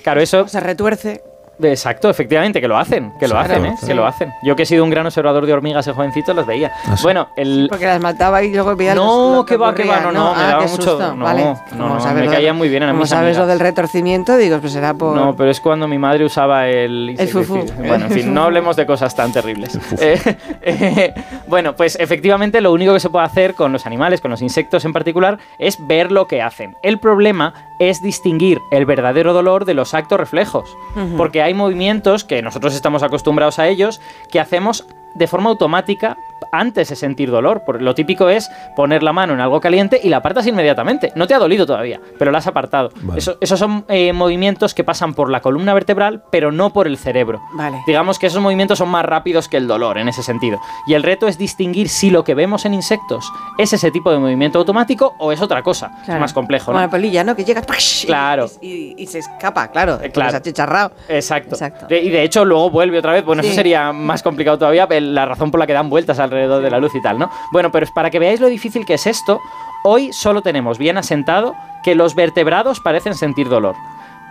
claro, 0.04 0.20
eso, 0.22 0.48
Se 0.48 0.60
retuerce. 0.60 1.22
Exacto, 1.70 2.10
efectivamente, 2.10 2.60
que 2.62 2.68
lo 2.68 2.78
hacen, 2.78 3.12
que 3.20 3.28
lo 3.28 3.36
Sí, 3.36 3.42
hacen, 3.42 3.60
claro, 3.62 3.74
¿eh? 3.74 3.78
sí. 3.80 3.88
Que 3.88 3.94
lo 3.94 4.06
hacen. 4.06 4.34
Yo 4.44 4.56
que 4.56 4.64
he 4.64 4.66
sido 4.66 4.84
un 4.84 4.90
gran 4.90 5.06
observador 5.06 5.46
de 5.46 5.54
hormigas 5.54 5.86
de 5.86 5.94
jovencito, 5.94 6.34
los 6.34 6.46
veía. 6.46 6.72
Ah, 6.86 6.98
sí. 6.98 7.04
Bueno, 7.04 7.28
el... 7.36 7.68
Porque 7.70 7.86
las 7.86 8.02
mataba 8.02 8.42
y 8.44 8.54
luego 8.54 8.76
veía 8.76 8.96
No, 8.96 9.46
que 9.48 9.58
va, 9.58 9.74
que 9.76 9.84
va, 9.84 10.00
no, 10.02 10.12
no, 10.12 10.34
me 10.36 10.42
Ah, 10.42 10.48
daba 10.48 10.62
mucho- 10.64 10.76
susto. 10.76 11.16
no, 11.16 11.26
vale. 11.26 11.44
no, 11.44 11.60
no, 12.00 12.14
me 12.14 12.26
lo 12.26 12.32
caía 12.32 12.48
de- 12.48 12.54
muy 12.54 12.70
bien, 12.70 12.84
eran 12.84 12.96
Como 12.96 13.04
mis 13.04 13.10
sabes 13.10 13.38
lo 13.38 13.46
del 13.48 13.60
retorcimiento, 13.60 14.38
digo, 14.38 14.60
pues 14.60 14.74
será 14.74 14.94
por... 14.94 15.16
No, 15.16 15.36
pero 15.36 15.50
es 15.52 15.60
cuando 15.60 15.88
mi 15.88 15.98
madre 15.98 16.26
usaba 16.26 16.68
el... 16.68 17.16
El 17.18 17.28
fufú. 17.28 17.66
Bueno, 17.78 18.06
en 18.06 18.12
fin, 18.12 18.34
no 18.34 18.44
hablemos 18.44 18.76
de 18.76 18.86
cosas 18.86 19.16
tan 19.16 19.32
terribles. 19.32 19.78
Eh, 20.02 20.20
eh, 20.64 21.14
bueno, 21.48 21.76
pues 21.76 21.98
efectivamente 22.00 22.60
lo 22.62 22.72
único 22.72 22.94
que 22.94 23.00
se 23.00 23.10
puede 23.10 23.26
hacer 23.26 23.54
con 23.56 23.72
los 23.72 23.86
animales, 23.86 24.22
con 24.22 24.32
los 24.32 24.42
insectos 24.42 24.84
en 24.86 24.94
particular, 24.94 25.38
es 25.60 25.86
ver 25.86 26.12
lo 26.12 26.28
que 26.28 26.42
hacen. 26.42 26.76
El 26.82 27.00
problema 27.00 27.54
es 27.80 28.02
distinguir 28.02 28.60
el 28.72 28.86
verdadero 28.86 29.34
dolor 29.34 29.66
de 29.66 29.74
los 29.74 29.94
actos 29.94 30.20
reflejos. 30.20 30.76
Porque 31.18 31.42
hay 31.42 31.51
movimientos 31.54 32.24
que 32.24 32.42
nosotros 32.42 32.74
estamos 32.74 33.04
acostumbrados 33.04 33.60
a 33.60 33.68
ellos 33.68 34.02
que 34.30 34.40
hacemos 34.40 34.86
de 35.14 35.28
forma 35.28 35.50
automática 35.50 36.18
antes 36.52 36.90
de 36.90 36.96
sentir 36.96 37.30
dolor. 37.32 37.64
Por- 37.66 37.82
Lo 37.82 37.96
típico 37.96 38.30
es 38.30 38.50
poner 38.76 39.04
la 39.04 39.14
mano 39.14 39.34
en 39.34 39.40
algo 39.40 39.60
caliente 39.60 40.00
y 40.04 40.10
la 40.10 40.18
apartas 40.18 40.46
inmediatamente. 40.48 41.12
No 41.16 41.28
te 41.28 41.34
ha 41.34 41.40
dolido 41.40 41.66
todavía, 41.66 42.00
pero 42.20 42.32
la 42.32 42.40
has 42.40 42.48
apartado. 42.48 42.90
Vale. 43.02 43.20
Eso- 43.20 43.38
esos 43.42 43.58
son 43.60 43.86
eh, 43.88 44.14
movimientos 44.14 44.74
que 44.74 44.84
pasan 44.84 45.14
por 45.14 45.30
la 45.30 45.42
columna 45.42 45.74
vertebral, 45.74 46.24
pero 46.32 46.52
no 46.52 46.72
por 46.74 46.88
el 46.88 46.98
cerebro. 46.98 47.42
Vale. 47.54 47.82
Digamos 47.88 48.20
que 48.20 48.28
esos 48.28 48.42
movimientos 48.42 48.78
son 48.78 48.90
más 48.90 49.06
rápidos 49.06 49.48
que 49.48 49.58
el 49.58 49.68
dolor 49.68 49.98
en 49.98 50.08
ese 50.10 50.24
sentido. 50.24 50.60
Y 50.88 50.94
el 50.94 51.04
reto 51.04 51.28
es 51.28 51.38
distinguir 51.38 51.90
si 51.90 52.10
lo 52.10 52.24
que 52.24 52.36
vemos 52.36 52.66
en 52.66 52.74
insectos 52.74 53.32
es 53.58 53.74
ese 53.74 53.92
tipo 53.92 54.12
de 54.12 54.20
movimiento 54.20 54.60
automático 54.60 55.16
o 55.20 55.32
es 55.32 55.42
otra 55.42 55.62
cosa. 55.64 55.90
Claro. 56.06 56.14
Es 56.16 56.20
más 56.22 56.34
complejo, 56.34 56.66
Como 56.68 56.78
¿no? 56.78 56.84
la 56.86 56.90
polilla, 56.90 57.24
¿no? 57.24 57.36
Que 57.36 57.44
llega 57.44 57.62
Claro. 58.06 58.48
y, 58.62 58.68
y- 58.68 58.96
y 58.98 59.08
se 59.08 59.20
escapa, 59.20 59.68
claro. 59.70 59.94
Eh, 59.94 59.98
porque 59.98 60.12
claro. 60.12 60.32
Se 60.32 60.38
ha 60.38 60.42
chicharrado. 60.42 60.92
Exacto. 61.08 61.56
Exacto. 61.56 61.88
De- 61.88 62.02
Y 62.02 62.10
de 62.10 62.24
hecho 62.24 62.46
luego 62.46 62.70
vuelve 62.70 63.00
otra 63.00 63.14
vez. 63.14 63.24
Bueno, 63.26 63.42
Sí. 63.44 63.50
eso 63.50 63.56
sería 63.56 63.92
más 63.92 64.24
complicado 64.24 64.58
todavía, 64.58 64.88
el- 64.90 65.14
la 65.16 65.26
razón 65.26 65.52
por 65.52 65.60
la 65.60 65.68
que 65.68 65.74
dan 65.74 65.90
vueltas 65.90 66.20
alrededor 66.32 66.64
de 66.64 66.70
la 66.70 66.80
luz 66.80 66.96
y 66.96 67.02
tal, 67.02 67.20
¿no? 67.20 67.30
Bueno, 67.52 67.72
pero 67.72 67.84
es 67.84 67.92
para 67.92 68.10
que 68.10 68.20
veáis 68.20 68.40
lo 68.40 68.48
difícil 68.48 68.86
que 68.86 68.96
es 68.96 69.06
esto, 69.06 69.40
hoy 69.84 70.14
solo 70.14 70.42
tenemos 70.42 70.78
bien 70.78 70.98
asentado 70.98 71.56
que 71.84 71.96
los 71.96 72.16
vertebrados 72.16 72.80
parecen 72.80 73.16
sentir 73.16 73.50
dolor. 73.50 73.76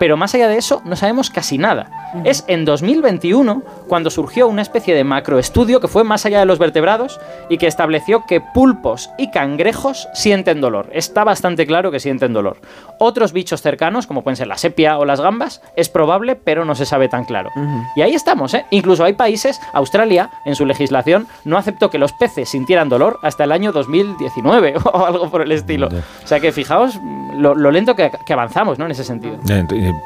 Pero 0.01 0.17
más 0.17 0.35
allá 0.35 0.49
de 0.49 0.57
eso, 0.57 0.81
no 0.87 0.97
sabemos 0.97 1.29
casi 1.29 1.59
nada. 1.59 1.91
Es 2.25 2.45
en 2.49 2.65
2021 2.65 3.63
cuando 3.87 4.09
surgió 4.09 4.49
una 4.49 4.63
especie 4.63 4.95
de 4.95 5.05
macroestudio 5.05 5.79
que 5.79 5.89
fue 5.89 6.05
más 6.05 6.25
allá 6.25 6.41
de 6.41 6.47
los 6.47 6.59
vertebrados 6.59 7.21
y 7.51 7.59
que 7.59 7.67
estableció 7.67 8.25
que 8.27 8.41
pulpos 8.41 9.11
y 9.19 9.31
cangrejos 9.31 10.09
sienten 10.15 10.63
dolor. 10.63 10.89
Está 10.93 11.23
bastante 11.23 11.67
claro 11.67 11.91
que 11.91 12.01
sienten 12.01 12.33
dolor. 12.33 12.57
Otros 12.99 13.35
bichos 13.35 13.61
cercanos, 13.61 14.07
como 14.07 14.23
pueden 14.23 14.37
ser 14.37 14.47
la 14.47 14.57
sepia 14.57 14.99
o 14.99 15.05
las 15.05 15.21
gambas, 15.21 15.61
es 15.77 15.91
probable, 15.91 16.35
pero 16.35 16.65
no 16.65 16.75
se 16.75 16.87
sabe 16.87 17.09
tan 17.09 17.27
claro. 17.27 17.51
Y 17.95 18.01
ahí 18.01 18.15
estamos, 18.15 18.55
¿eh? 18.55 18.65
Incluso 18.71 19.05
hay 19.05 19.13
países, 19.13 19.61
Australia, 19.75 20.31
en 20.47 20.55
su 20.55 20.65
legislación, 20.65 21.27
no 21.45 21.59
aceptó 21.59 21.91
que 21.91 21.99
los 21.99 22.15
peces 22.15 22.49
sintieran 22.49 22.89
dolor 22.89 23.19
hasta 23.23 23.45
el 23.45 23.53
año 23.53 23.71
2019 23.71 24.77
o 24.93 25.05
algo 25.05 25.31
por 25.31 25.43
el 25.43 25.53
estilo. 25.53 25.89
O 25.89 26.27
sea 26.27 26.41
que 26.41 26.53
fijaos 26.53 26.99
lo, 27.35 27.55
lo 27.55 27.71
lento 27.71 27.95
que, 27.95 28.11
que 28.25 28.33
avanzamos, 28.33 28.79
¿no? 28.79 28.87
En 28.87 28.93
ese 28.93 29.05
sentido. 29.05 29.37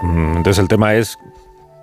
Mm, 0.03 0.37
Entonces 0.39 0.59
el 0.59 0.69
tema 0.69 0.95
es 0.95 1.19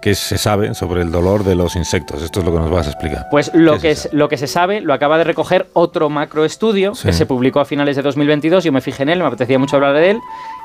¿qué 0.01 0.15
se 0.15 0.39
sabe 0.39 0.73
sobre 0.73 1.03
el 1.03 1.11
dolor 1.11 1.43
de 1.43 1.53
los 1.53 1.75
insectos? 1.75 2.23
Esto 2.23 2.39
es 2.39 2.45
lo 2.47 2.51
que 2.51 2.57
nos 2.59 2.71
vas 2.71 2.87
a 2.87 2.89
explicar. 2.91 3.27
Pues 3.29 3.51
lo 3.53 3.73
¿Qué 3.73 3.79
que, 3.89 3.95
se 3.95 4.07
es, 4.07 4.13
lo 4.15 4.29
que 4.29 4.37
se 4.37 4.47
sabe 4.47 4.81
lo 4.81 4.93
acaba 4.95 5.17
de 5.19 5.23
recoger 5.25 5.67
otro 5.73 6.09
macroestudio 6.09 6.95
Sí. 6.95 7.07
que 7.07 7.13
se 7.13 7.25
publicó 7.27 7.59
a 7.59 7.65
finales 7.65 7.95
de 7.95 8.01
2022. 8.01 8.63
Yo 8.63 8.71
me 8.71 8.81
fijé 8.81 9.03
en 9.03 9.09
él, 9.09 9.19
me 9.19 9.25
apetecía 9.25 9.59
mucho 9.59 9.75
hablar 9.75 9.93
de 9.93 10.09
él. 10.11 10.19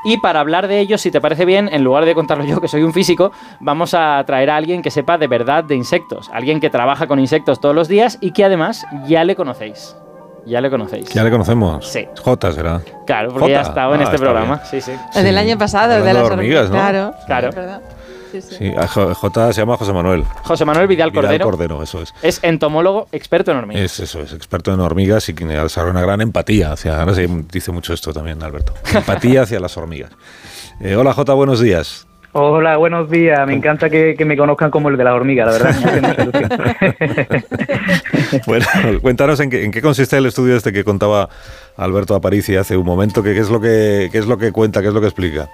Y 0.07 0.17
para 0.19 0.41
hablar 0.41 0.69
de 0.69 0.79
ello, 0.81 0.97
si 0.99 1.11
te 1.11 1.21
parece 1.21 1.45
bien, 1.45 1.69
en 1.71 1.85
lugar 1.85 2.05
de 2.07 2.15
contarlo 2.15 2.45
yo, 2.45 2.61
que 2.61 2.69
soy 2.69 2.83
un 2.83 2.93
físico, 2.95 3.33
vamos 3.61 3.93
a 3.93 4.23
traer 4.27 4.49
a 4.51 4.57
alguien 4.57 4.81
que 4.81 4.91
sepa 4.91 5.19
de 5.19 5.27
verdad 5.27 5.65
de 5.65 5.75
insectos. 5.75 6.31
Alguien 6.33 6.61
que 6.61 6.71
trabaja 6.71 7.07
con 7.07 7.19
insectos 7.19 7.61
todos 7.61 7.75
los 7.75 7.89
días 7.89 8.17
y 8.23 8.31
que 8.33 8.45
además 8.45 8.87
ya 9.07 9.25
le 9.25 9.35
conocéis. 9.37 9.97
Ya 10.47 10.61
le 10.61 10.71
conocéis. 10.71 11.09
Ya 11.09 11.25
le 11.25 11.31
conocemos. 11.31 11.87
Sí. 11.87 12.07
J 12.23 12.53
será. 12.53 12.81
Claro, 13.07 13.33
porque 13.33 13.51
ya 13.51 13.59
ha 13.59 13.63
estado 13.63 13.95
en 13.95 14.01
Ah, 14.01 14.05
este 14.05 14.19
programa. 14.19 14.57
bien. 14.57 14.67
Sí, 14.71 14.81
sí. 14.81 14.93
El 15.15 15.25
del 15.25 15.37
año 15.39 15.59
pasado, 15.59 15.95
el 15.97 16.05
de 16.05 16.15
las 16.15 16.23
hormigas, 16.31 16.71
¿no? 16.71 16.77
Claro, 16.77 17.15
Claro. 17.27 17.51
Sí, 18.33 18.41
sí. 18.43 18.55
Sí, 18.57 18.73
a 18.77 18.87
J, 18.87 19.15
J 19.15 19.53
se 19.53 19.61
llama 19.63 19.77
José 19.77 19.93
Manuel. 19.93 20.25
José 20.43 20.65
Manuel 20.65 20.87
Vidal 20.89 21.11
Vidal 21.11 21.25
Cordero 21.25 21.45
Cordero, 21.45 21.83
eso 21.83 22.03
es. 22.03 22.13
es 22.23 22.41
entomólogo 22.43 23.07
experto 23.13 23.51
en 23.53 23.57
hormigas. 23.59 23.83
Es 23.85 24.01
eso, 24.01 24.21
es 24.21 24.33
experto 24.33 24.75
en 24.75 24.81
hormigas 24.81 25.29
y 25.29 25.35
que 25.35 25.45
desarrolla 25.47 25.93
una 25.93 26.03
gran 26.03 26.21
empatía 26.21 26.73
hacia. 26.73 26.99
Ahora 27.01 27.15
se 27.15 27.27
dice 27.53 27.73
mucho 27.73 27.93
esto 27.95 28.13
también, 28.13 28.43
Alberto. 28.43 28.75
Empatía 28.95 29.43
hacia 29.43 29.59
las 29.61 29.77
hormigas. 29.77 30.11
Eh, 30.81 30.97
hola 30.97 31.13
J, 31.15 31.33
buenos 31.35 31.61
días. 31.61 32.07
Hola, 32.33 32.77
buenos 32.77 33.09
días. 33.09 33.47
Me 33.47 33.55
encanta 33.55 33.89
que, 33.89 34.15
que 34.19 34.25
me 34.27 34.37
conozcan 34.37 34.71
como 34.71 34.91
el 34.91 34.99
de 34.99 35.05
la 35.05 35.15
hormiga, 35.15 35.47
la 35.47 35.53
verdad. 35.53 35.75
Bueno, 38.47 38.67
cuéntanos 39.03 39.41
en 39.41 39.51
qué, 39.51 39.65
en 39.65 39.71
qué 39.71 39.83
consiste 39.83 40.17
el 40.17 40.27
estudio 40.27 40.57
este 40.57 40.73
que 40.73 40.85
contaba 40.85 41.29
Alberto 41.77 42.15
Aparici 42.15 42.57
hace 42.57 42.77
un 42.77 42.87
momento, 42.87 43.23
que, 43.23 43.35
qué 43.35 43.41
es 43.41 43.51
lo 43.51 43.61
que 43.61 44.09
qué 44.11 44.19
es 44.19 44.27
lo 44.27 44.39
que 44.39 44.53
cuenta, 44.53 44.81
qué 44.83 44.89
es 44.89 44.95
lo 44.95 45.01
que 45.01 45.07
explica. 45.07 45.49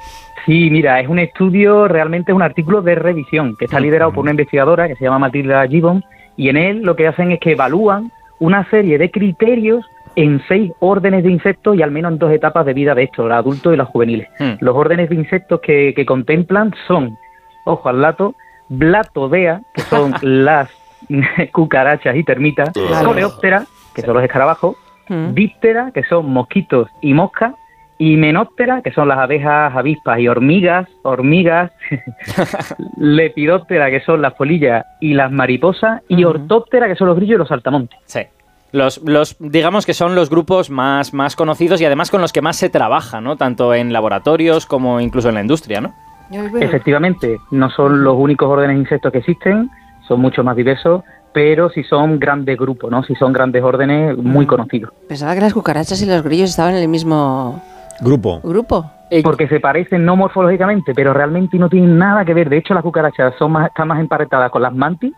sí, 0.47 0.69
mira, 0.71 1.01
es 1.01 1.09
un 1.09 1.19
estudio, 1.19 1.89
realmente 1.89 2.33
es 2.33 2.37
un 2.37 2.43
artículo 2.43 2.83
de 2.83 2.95
revisión 2.95 3.57
que 3.57 3.67
está 3.67 3.81
liderado 3.81 4.13
por 4.13 4.23
una 4.23 4.33
investigadora 4.33 4.89
que 4.89 4.97
se 4.97 5.05
llama 5.05 5.19
Matilda 5.19 5.67
Gibbon 5.67 6.05
y 6.37 6.49
en 6.49 6.57
él 6.57 6.83
lo 6.83 6.97
que 6.97 7.07
hacen 7.07 7.33
es 7.33 7.41
que 7.41 7.53
evalúan 7.53 8.11
una 8.39 8.69
serie 8.71 8.99
de 8.99 9.11
criterios 9.11 9.85
en 10.17 10.43
seis 10.49 10.73
órdenes 10.81 11.25
de 11.25 11.31
insectos 11.31 11.77
y 11.77 11.83
al 11.83 11.91
menos 11.91 12.13
en 12.13 12.19
dos 12.19 12.33
etapas 12.33 12.67
de 12.67 12.75
vida 12.75 12.95
de 12.95 13.05
estos, 13.05 13.29
los 13.29 13.37
adultos 13.37 13.73
y 13.73 13.77
los 13.77 13.89
juveniles. 13.89 14.29
Hmm. 14.39 14.53
Los 14.61 14.77
órdenes 14.77 15.09
de 15.09 15.15
insectos 15.15 15.61
que, 15.61 15.95
que 15.95 16.05
contemplan 16.05 16.75
son, 16.87 17.17
ojo 17.65 17.89
al 17.89 18.01
dato, 18.01 18.35
Blatodea, 18.69 19.63
que 19.75 19.83
son 19.83 20.15
las 20.23 20.69
cucarachas 21.53 22.17
y 22.17 22.25
termitas, 22.25 22.71
Claro. 22.71 23.09
Coleóptera, 23.09 23.65
que 23.95 24.03
son 24.03 24.15
los 24.15 24.25
escarabajos, 24.25 24.77
Mm. 25.09 25.35
díptera, 25.35 25.91
que 25.93 26.05
son 26.05 26.31
mosquitos 26.31 26.89
y 27.03 27.13
moscas, 27.13 27.55
y 27.99 28.17
menóptera, 28.17 28.83
que 28.83 28.93
son 28.93 29.09
las 29.09 29.19
abejas, 29.19 29.75
avispas 29.77 30.19
y 30.21 30.29
hormigas, 30.29 30.89
hormigas, 31.03 31.73
lepidóptera, 32.97 33.91
que 33.91 34.01
son 34.01 34.23
las 34.23 34.35
polillas 34.35 34.85
y 35.01 35.15
las 35.15 35.31
mariposas, 35.31 36.03
y 36.09 36.25
ortóptera, 36.25 36.89
que 36.89 36.95
son 36.97 37.09
los 37.09 37.17
grillos 37.17 37.35
y 37.37 37.39
los 37.39 37.49
saltamontes. 37.49 37.99
Sí. 38.07 38.21
Los, 38.73 39.03
los, 39.03 39.37
digamos 39.39 39.85
que 39.85 39.93
son 39.93 40.15
los 40.15 40.31
grupos 40.31 40.71
más, 40.71 41.13
más 41.13 41.37
conocidos 41.37 41.81
y 41.81 41.85
además 41.85 42.11
con 42.11 42.23
los 42.23 42.33
que 42.33 42.41
más 42.41 42.57
se 42.57 42.71
trabaja, 42.71 43.21
¿no? 43.21 43.37
Tanto 43.37 43.75
en 43.75 43.93
laboratorios 43.93 44.65
como 44.65 44.99
incluso 45.01 45.29
en 45.29 45.35
la 45.35 45.43
industria, 45.43 45.81
¿no? 45.83 45.93
Efectivamente, 46.59 47.37
no 47.51 47.69
son 47.71 48.03
los 48.03 48.15
únicos 48.17 48.49
órdenes 48.49 48.77
de 48.77 48.81
insectos 48.83 49.13
que 49.13 49.19
existen, 49.19 49.69
son 50.09 50.21
mucho 50.21 50.43
más 50.45 50.57
diversos, 50.57 51.03
pero 51.33 51.71
sí 51.71 51.83
son 51.85 52.19
grandes 52.19 52.59
grupos, 52.59 52.91
¿no? 52.91 53.03
Sí 53.05 53.15
son 53.15 53.33
grandes 53.33 53.63
órdenes 53.63 54.17
muy 54.19 54.45
Mm. 54.45 54.49
conocidos. 54.49 54.93
Pensaba 55.09 55.35
que 55.35 55.41
las 55.41 55.55
cucarachas 55.55 56.01
y 56.03 56.07
los 56.07 56.23
grillos 56.23 56.51
estaban 56.51 56.75
en 56.75 56.83
el 56.83 56.89
mismo 56.89 57.63
Grupo. 58.01 58.41
grupo. 58.43 58.91
Eh, 59.11 59.23
Porque 59.23 59.47
se 59.49 59.61
parecen 59.61 60.05
no 60.05 60.17
morfológicamente, 60.17 60.95
pero 60.95 61.13
realmente 61.13 61.59
no 61.59 61.69
tienen 61.69 61.99
nada 61.99 62.25
que 62.25 62.35
ver. 62.35 62.49
De 62.49 62.57
hecho, 62.59 62.75
las 62.75 62.83
cucarachas 62.83 63.35
son 63.39 63.53
más, 63.53 63.67
están 63.69 63.89
más 63.89 64.01
emparentadas 64.01 64.51
con 64.51 64.63
las 64.63 64.75
mantis 64.75 65.13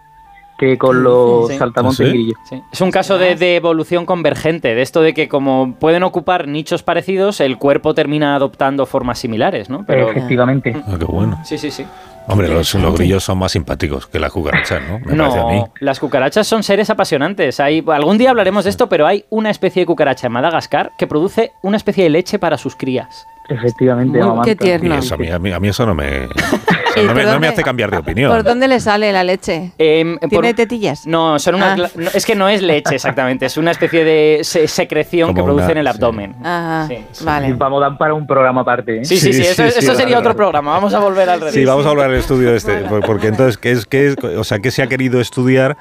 que 0.59 0.79
con 0.79 1.03
los 1.03 1.49
Sí. 1.49 1.59
saltamontes 1.59 2.01
¿Ah, 2.01 2.05
sí? 2.05 2.09
y 2.11 2.13
grillos. 2.13 2.39
Sí. 2.45 2.63
Es 2.73 2.81
un 2.81 2.91
caso 2.93 3.19
de, 3.19 3.35
de 3.35 3.57
evolución 3.57 4.07
convergente, 4.07 4.75
de 4.75 4.83
esto 4.83 5.01
de 5.01 5.13
que 5.15 5.29
como 5.29 5.75
pueden 5.81 6.05
ocupar 6.05 6.47
nichos 6.47 6.83
parecidos, 6.85 7.41
el 7.41 7.59
cuerpo 7.59 7.93
termina 7.95 8.37
adoptando 8.37 8.87
formas 8.87 9.19
similares, 9.19 9.69
¿no? 9.71 9.85
Pero 9.87 10.11
Efectivamente. 10.11 10.77
Ah, 10.87 10.95
qué 10.99 11.05
bueno. 11.07 11.39
sí, 11.45 11.59
sí, 11.59 11.71
sí. 11.73 11.85
Hombre, 12.27 12.49
los, 12.49 12.75
los 12.75 12.95
grillos 12.97 13.23
son 13.23 13.39
más 13.39 13.53
simpáticos 13.53 14.07
que 14.07 14.19
las 14.19 14.33
cucarachas, 14.33 14.81
¿no? 14.89 14.99
Me 15.01 15.17
parece 15.17 15.39
a 15.39 15.45
mí. 15.47 15.57
No, 15.59 15.73
las 15.81 16.01
cucarachas 16.01 16.47
son 16.47 16.63
seres 16.63 16.89
apasionantes. 16.91 17.61
Hay, 17.61 17.85
algún 17.87 18.17
día 18.19 18.31
hablaremos 18.31 18.65
de 18.65 18.71
esto, 18.71 18.89
pero 18.89 19.07
hay 19.07 19.25
una 19.31 19.51
especie 19.51 19.83
de 19.83 19.87
cucaracha 19.87 20.27
en 20.29 20.33
Madagascar 20.33 20.93
que 20.97 21.07
produce 21.07 21.53
una 21.63 21.77
especie 21.77 22.05
de 22.05 22.11
leche 22.11 22.39
para 22.39 22.57
sus 22.57 22.77
crías. 22.77 23.27
Efectivamente, 23.49 24.23
Muy- 24.25 24.43
qué 24.45 24.57
tierno. 24.57 24.95
Y 24.95 24.99
eso, 24.99 25.17
a, 25.17 25.19
mí, 25.19 25.29
a 25.31 25.39
mí- 25.39 25.53
a 25.53 25.61
mí 25.61 25.69
eso 25.69 25.85
no 25.85 25.95
me, 25.95 26.29
sea, 26.95 27.03
¿Y 27.03 27.07
no, 27.07 27.15
me, 27.15 27.25
no 27.25 27.49
hace 27.49 27.63
cambiar 27.63 27.91
de 27.91 27.99
opinión. 27.99 28.31
¿Por 28.33 28.43
dónde 28.45 28.69
le 28.69 28.81
sale 28.81 29.13
la 29.13 29.23
leche? 29.25 29.73
Em, 29.79 30.19
¿Tiene 30.19 30.49
por- 30.49 30.55
tetillas? 30.55 31.07
No, 31.07 31.39
son 31.39 31.57
unas 31.57 31.79
Ah. 31.81 31.91
no, 31.97 32.11
es 32.13 32.25
que 32.27 32.35
no 32.35 32.49
es 32.49 32.63
leche 32.63 32.95
exactamente, 32.95 33.47
es 33.47 33.57
una 33.57 33.71
especie 33.73 34.05
de 34.05 34.41
se- 34.43 34.69
secreción 34.69 35.29
Como 35.29 35.37
que 35.37 35.45
produce 35.45 35.65
una- 35.65 35.73
en 35.73 35.79
el 35.79 35.85
sí. 35.87 35.91
abdomen. 35.91 36.37
Ah, 36.45 36.87
Sí, 36.89 36.99
sí. 37.13 37.25
vale. 37.25 37.53
Vamos 37.55 37.83
a 37.83 37.89
dar 37.91 37.99
para 37.99 38.15
un 38.15 38.27
programa 38.27 38.63
aparte. 38.63 38.99
¿eh? 39.01 39.05
Sí, 39.05 39.17
sí, 39.17 39.33
sí, 39.33 39.43
Sí, 39.43 39.49
eso, 39.51 39.65
sí, 39.65 39.71
sí, 39.73 39.79
eso 39.81 39.95
sería 39.95 40.05
vale, 40.05 40.17
otro 40.17 40.29
vale. 40.31 40.37
programa. 40.37 40.71
Vamos 40.73 40.95
a 40.95 40.99
volver 41.01 41.29
al 41.29 41.51
Sí, 41.53 41.65
vamos 41.65 41.85
a 41.87 41.91
hablar 41.91 42.11
del 42.11 42.21
estudio 42.21 42.55
este, 42.55 42.79
por- 42.85 43.05
porque 43.05 43.29
entonces, 43.29 43.57
¿qué 43.59 43.73
es, 43.73 43.87
qué 43.87 44.09
es- 44.09 44.17
o 44.25 44.45
sea, 44.45 44.59
qué 44.61 44.71
se 44.71 44.83
ha 44.83 44.87
querido 44.87 45.21
estudiar? 45.21 45.77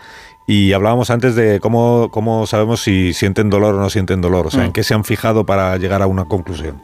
Y 0.45 0.73
hablábamos 0.73 1.09
antes 1.09 1.35
de 1.35 1.61
cómo, 1.61 2.09
cómo 2.11 2.45
sabemos 2.47 2.81
si 2.81 3.13
sienten 3.13 3.49
dolor 3.49 3.75
o 3.75 3.79
no 3.79 3.89
sienten 3.89 4.19
dolor, 4.19 4.47
o 4.47 4.51
sea, 4.51 4.61
Mm. 4.63 4.65
en 4.65 4.71
qué 4.73 4.83
se 4.83 4.93
han 4.93 5.05
fijado 5.05 5.45
para 5.45 5.77
llegar 5.77 6.01
a 6.01 6.07
una 6.07 6.25
conclusión. 6.25 6.81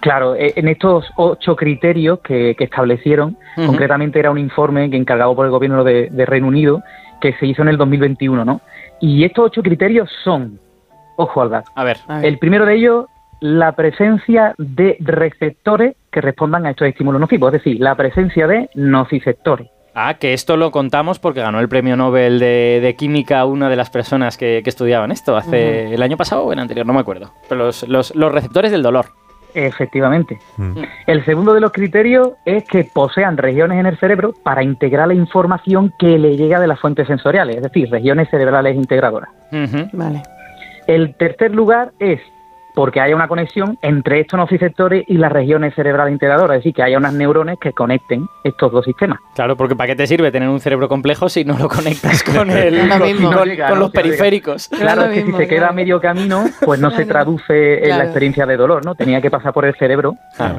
Claro, 0.00 0.34
eh, 0.36 0.52
en 0.56 0.68
estos 0.68 1.04
ocho 1.16 1.56
criterios 1.56 2.20
que, 2.20 2.54
que 2.56 2.64
establecieron, 2.64 3.36
concretamente 3.66 4.18
era 4.18 4.30
un 4.30 4.38
informe 4.38 4.88
que 4.90 4.96
encargado 4.96 5.34
por 5.34 5.44
el 5.46 5.50
gobierno 5.50 5.82
de, 5.84 6.08
de 6.10 6.26
Reino 6.26 6.46
Unido 6.46 6.82
que 7.20 7.32
se 7.34 7.46
hizo 7.46 7.62
en 7.62 7.68
el 7.68 7.76
2021, 7.76 8.44
¿no? 8.44 8.60
Y 9.00 9.24
estos 9.24 9.46
ocho 9.46 9.62
criterios 9.62 10.08
son, 10.22 10.60
ojo 11.16 11.42
al 11.42 11.50
dato, 11.50 11.70
A 11.74 11.82
ver. 11.84 11.96
A 12.06 12.16
ver. 12.18 12.26
el 12.26 12.38
primero 12.38 12.64
de 12.64 12.76
ellos, 12.76 13.06
la 13.40 13.72
presencia 13.72 14.54
de 14.58 14.96
receptores 15.00 15.96
que 16.12 16.20
respondan 16.20 16.66
a 16.66 16.70
estos 16.70 16.86
estímulos 16.88 17.20
nocivos, 17.20 17.52
es 17.54 17.62
decir, 17.64 17.80
la 17.80 17.94
presencia 17.96 18.46
de 18.46 18.68
nociceptores. 18.74 19.68
Ah, 19.94 20.14
que 20.14 20.32
esto 20.32 20.56
lo 20.56 20.70
contamos 20.70 21.18
porque 21.18 21.40
ganó 21.40 21.58
el 21.58 21.68
premio 21.68 21.96
Nobel 21.96 22.38
de, 22.38 22.78
de 22.80 22.94
Química 22.94 23.44
una 23.44 23.68
de 23.68 23.74
las 23.74 23.90
personas 23.90 24.36
que, 24.36 24.60
que 24.62 24.70
estudiaban 24.70 25.10
esto 25.10 25.36
hace 25.36 25.92
el 25.92 26.02
año 26.02 26.16
pasado 26.16 26.44
o 26.44 26.52
el 26.52 26.58
anterior, 26.60 26.86
no 26.86 26.92
me 26.92 27.00
acuerdo. 27.00 27.32
Pero 27.48 27.64
los, 27.66 27.82
los- 27.88 28.14
los 28.14 28.30
receptores 28.30 28.70
del 28.70 28.82
dolor. 28.82 29.06
Efectivamente. 29.54 30.38
Mm. 30.56 30.82
El 31.06 31.24
segundo 31.24 31.54
de 31.54 31.60
los 31.60 31.72
criterios 31.72 32.32
es 32.44 32.64
que 32.64 32.84
posean 32.84 33.36
regiones 33.36 33.78
en 33.78 33.86
el 33.86 33.98
cerebro 33.98 34.34
para 34.42 34.62
integrar 34.62 35.08
la 35.08 35.14
información 35.14 35.92
que 35.98 36.18
le 36.18 36.36
llega 36.36 36.60
de 36.60 36.66
las 36.66 36.80
fuentes 36.80 37.06
sensoriales, 37.06 37.56
es 37.56 37.62
decir, 37.62 37.90
regiones 37.90 38.28
cerebrales 38.30 38.76
integradoras. 38.76 39.30
Vale. 39.92 40.22
El 40.86 41.14
tercer 41.14 41.54
lugar 41.54 41.92
es 41.98 42.20
porque 42.78 43.00
haya 43.00 43.16
una 43.16 43.26
conexión 43.26 43.76
entre 43.82 44.20
estos 44.20 44.38
nociceptores 44.38 45.02
y 45.08 45.14
las 45.18 45.32
regiones 45.32 45.74
cerebrales 45.74 46.12
integradoras, 46.12 46.58
es 46.58 46.60
decir, 46.60 46.74
que 46.74 46.84
haya 46.84 46.96
unas 46.96 47.12
neurones 47.12 47.58
que 47.58 47.72
conecten 47.72 48.28
estos 48.44 48.70
dos 48.70 48.84
sistemas. 48.84 49.18
Claro, 49.34 49.56
porque 49.56 49.74
¿para 49.74 49.88
qué 49.88 49.96
te 49.96 50.06
sirve 50.06 50.30
tener 50.30 50.48
un 50.48 50.60
cerebro 50.60 50.88
complejo 50.88 51.28
si 51.28 51.44
no 51.44 51.58
lo 51.58 51.68
conectas 51.68 52.22
con, 52.22 52.48
el, 52.52 52.86
Lo 52.88 52.98
con, 52.98 53.02
mismo. 53.08 53.28
con- 53.30 53.36
No 53.38 53.44
llega, 53.44 53.66
con 53.70 53.74
¿no? 53.78 53.80
los 53.80 53.88
no 53.88 54.00
periféricos? 54.00 54.68
Claro, 54.68 55.02
es 55.06 55.08
que 55.08 55.24
mismo, 55.24 55.38
si 55.38 55.42
se 55.42 55.48
queda 55.48 55.70
a 55.70 55.72
medio 55.72 56.00
camino, 56.00 56.44
pues 56.64 56.78
no 56.78 56.92
se 56.92 57.04
traduce 57.04 57.78
en 57.78 57.84
Claro. 57.86 57.98
la 57.98 58.04
experiencia 58.04 58.46
de 58.46 58.56
dolor, 58.56 58.84
¿no? 58.84 58.94
Tenía 58.94 59.20
que 59.20 59.28
pasar 59.32 59.52
por 59.52 59.64
el 59.64 59.74
cerebro. 59.74 60.14
Ah. 60.38 60.52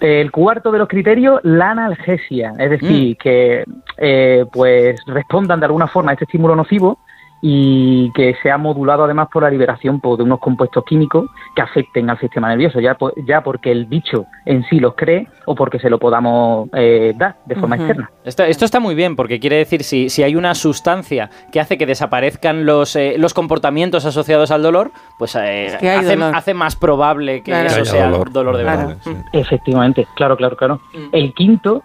El 0.00 0.30
cuarto 0.30 0.72
de 0.72 0.78
los 0.78 0.88
criterios, 0.88 1.40
la 1.42 1.70
analgesia, 1.70 2.52
es 2.58 2.68
Mm. 2.68 2.70
decir, 2.70 3.16
que 3.16 3.64
eh, 3.96 4.44
pues 4.52 5.00
respondan 5.06 5.60
de 5.60 5.66
alguna 5.66 5.86
forma 5.86 6.10
a 6.10 6.14
este 6.14 6.24
estímulo 6.24 6.54
nocivo 6.56 6.98
y 7.46 8.10
que 8.12 8.34
sea 8.42 8.56
modulado 8.56 9.04
además 9.04 9.28
por 9.30 9.42
la 9.42 9.50
liberación 9.50 10.00
pues, 10.00 10.16
de 10.16 10.24
unos 10.24 10.38
compuestos 10.38 10.82
químicos 10.86 11.28
que 11.54 11.60
afecten 11.60 12.08
al 12.08 12.18
sistema 12.18 12.48
nervioso, 12.48 12.80
ya, 12.80 12.96
ya 13.26 13.42
porque 13.42 13.70
el 13.70 13.84
bicho 13.84 14.24
en 14.46 14.64
sí 14.64 14.80
los 14.80 14.94
cree 14.94 15.28
o 15.44 15.54
porque 15.54 15.78
se 15.78 15.90
lo 15.90 15.98
podamos 15.98 16.70
eh, 16.72 17.12
dar 17.18 17.36
de 17.44 17.54
forma 17.56 17.76
Ujú. 17.76 17.84
externa. 17.84 18.10
Esto, 18.24 18.44
esto 18.44 18.64
está 18.64 18.80
muy 18.80 18.94
bien 18.94 19.14
porque 19.14 19.40
quiere 19.40 19.56
decir 19.56 19.82
si, 19.82 20.08
si 20.08 20.22
hay 20.22 20.36
una 20.36 20.54
sustancia 20.54 21.28
que 21.52 21.60
hace 21.60 21.76
que 21.76 21.84
desaparezcan 21.84 22.64
los, 22.64 22.96
eh, 22.96 23.16
los 23.18 23.34
comportamientos 23.34 24.06
asociados 24.06 24.50
al 24.50 24.62
dolor, 24.62 24.90
pues 25.18 25.36
eh, 25.36 25.76
que 25.78 25.90
hace, 25.90 26.16
dolor. 26.16 26.34
hace 26.34 26.54
más 26.54 26.76
probable 26.76 27.42
que 27.42 27.50
Claro. 27.50 27.66
eso 27.66 27.78
Que 27.80 27.84
sea 27.84 28.08
dolor. 28.08 28.32
dolor, 28.32 28.56
de 28.56 28.62
Claro. 28.62 28.78
verdad. 28.88 28.96
Sí. 29.04 29.14
Efectivamente, 29.34 30.06
claro, 30.16 30.38
claro, 30.38 30.56
claro. 30.56 30.80
El 31.12 31.34
quinto 31.34 31.82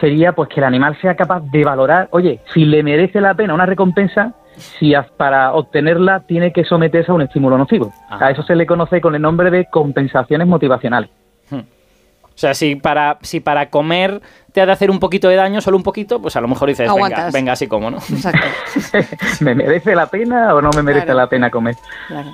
sería 0.00 0.32
pues 0.32 0.48
que 0.48 0.58
el 0.58 0.64
animal 0.64 0.96
sea 1.00 1.14
capaz 1.14 1.42
de 1.44 1.62
valorar, 1.64 2.08
oye, 2.10 2.40
si 2.52 2.64
le 2.64 2.82
merece 2.82 3.20
la 3.20 3.34
pena 3.34 3.54
una 3.54 3.66
recompensa, 3.66 4.34
si 4.56 4.92
para 5.16 5.52
obtenerla 5.54 6.20
tiene 6.20 6.52
que 6.52 6.64
someterse 6.64 7.10
a 7.10 7.14
un 7.14 7.22
estímulo 7.22 7.56
nocivo. 7.58 7.92
A 8.08 8.30
eso 8.30 8.42
se 8.42 8.54
le 8.56 8.66
conoce 8.66 9.00
con 9.00 9.14
el 9.14 9.22
nombre 9.22 9.50
de 9.50 9.66
compensaciones 9.66 10.46
motivacionales. 10.46 11.10
O 11.52 12.38
sea, 12.40 12.54
si 12.54 12.74
para, 12.74 13.18
si 13.20 13.40
para 13.40 13.68
comer 13.68 14.22
te 14.52 14.62
ha 14.62 14.66
de 14.66 14.72
hacer 14.72 14.90
un 14.90 14.98
poquito 14.98 15.28
de 15.28 15.36
daño, 15.36 15.60
solo 15.60 15.76
un 15.76 15.82
poquito, 15.82 16.22
pues 16.22 16.36
a 16.36 16.40
lo 16.40 16.48
mejor 16.48 16.70
dices, 16.70 16.90
venga, 16.94 17.28
venga, 17.30 17.52
así 17.52 17.66
como, 17.66 17.90
¿no? 17.90 17.98
Exacto. 17.98 18.46
¿Me 19.40 19.54
merece 19.54 19.94
la 19.94 20.06
pena 20.06 20.54
o 20.54 20.62
no 20.62 20.70
me 20.74 20.82
merece 20.82 21.04
Claro. 21.04 21.20
la 21.20 21.26
pena 21.28 21.50
comer? 21.50 21.74
Claro. 22.08 22.30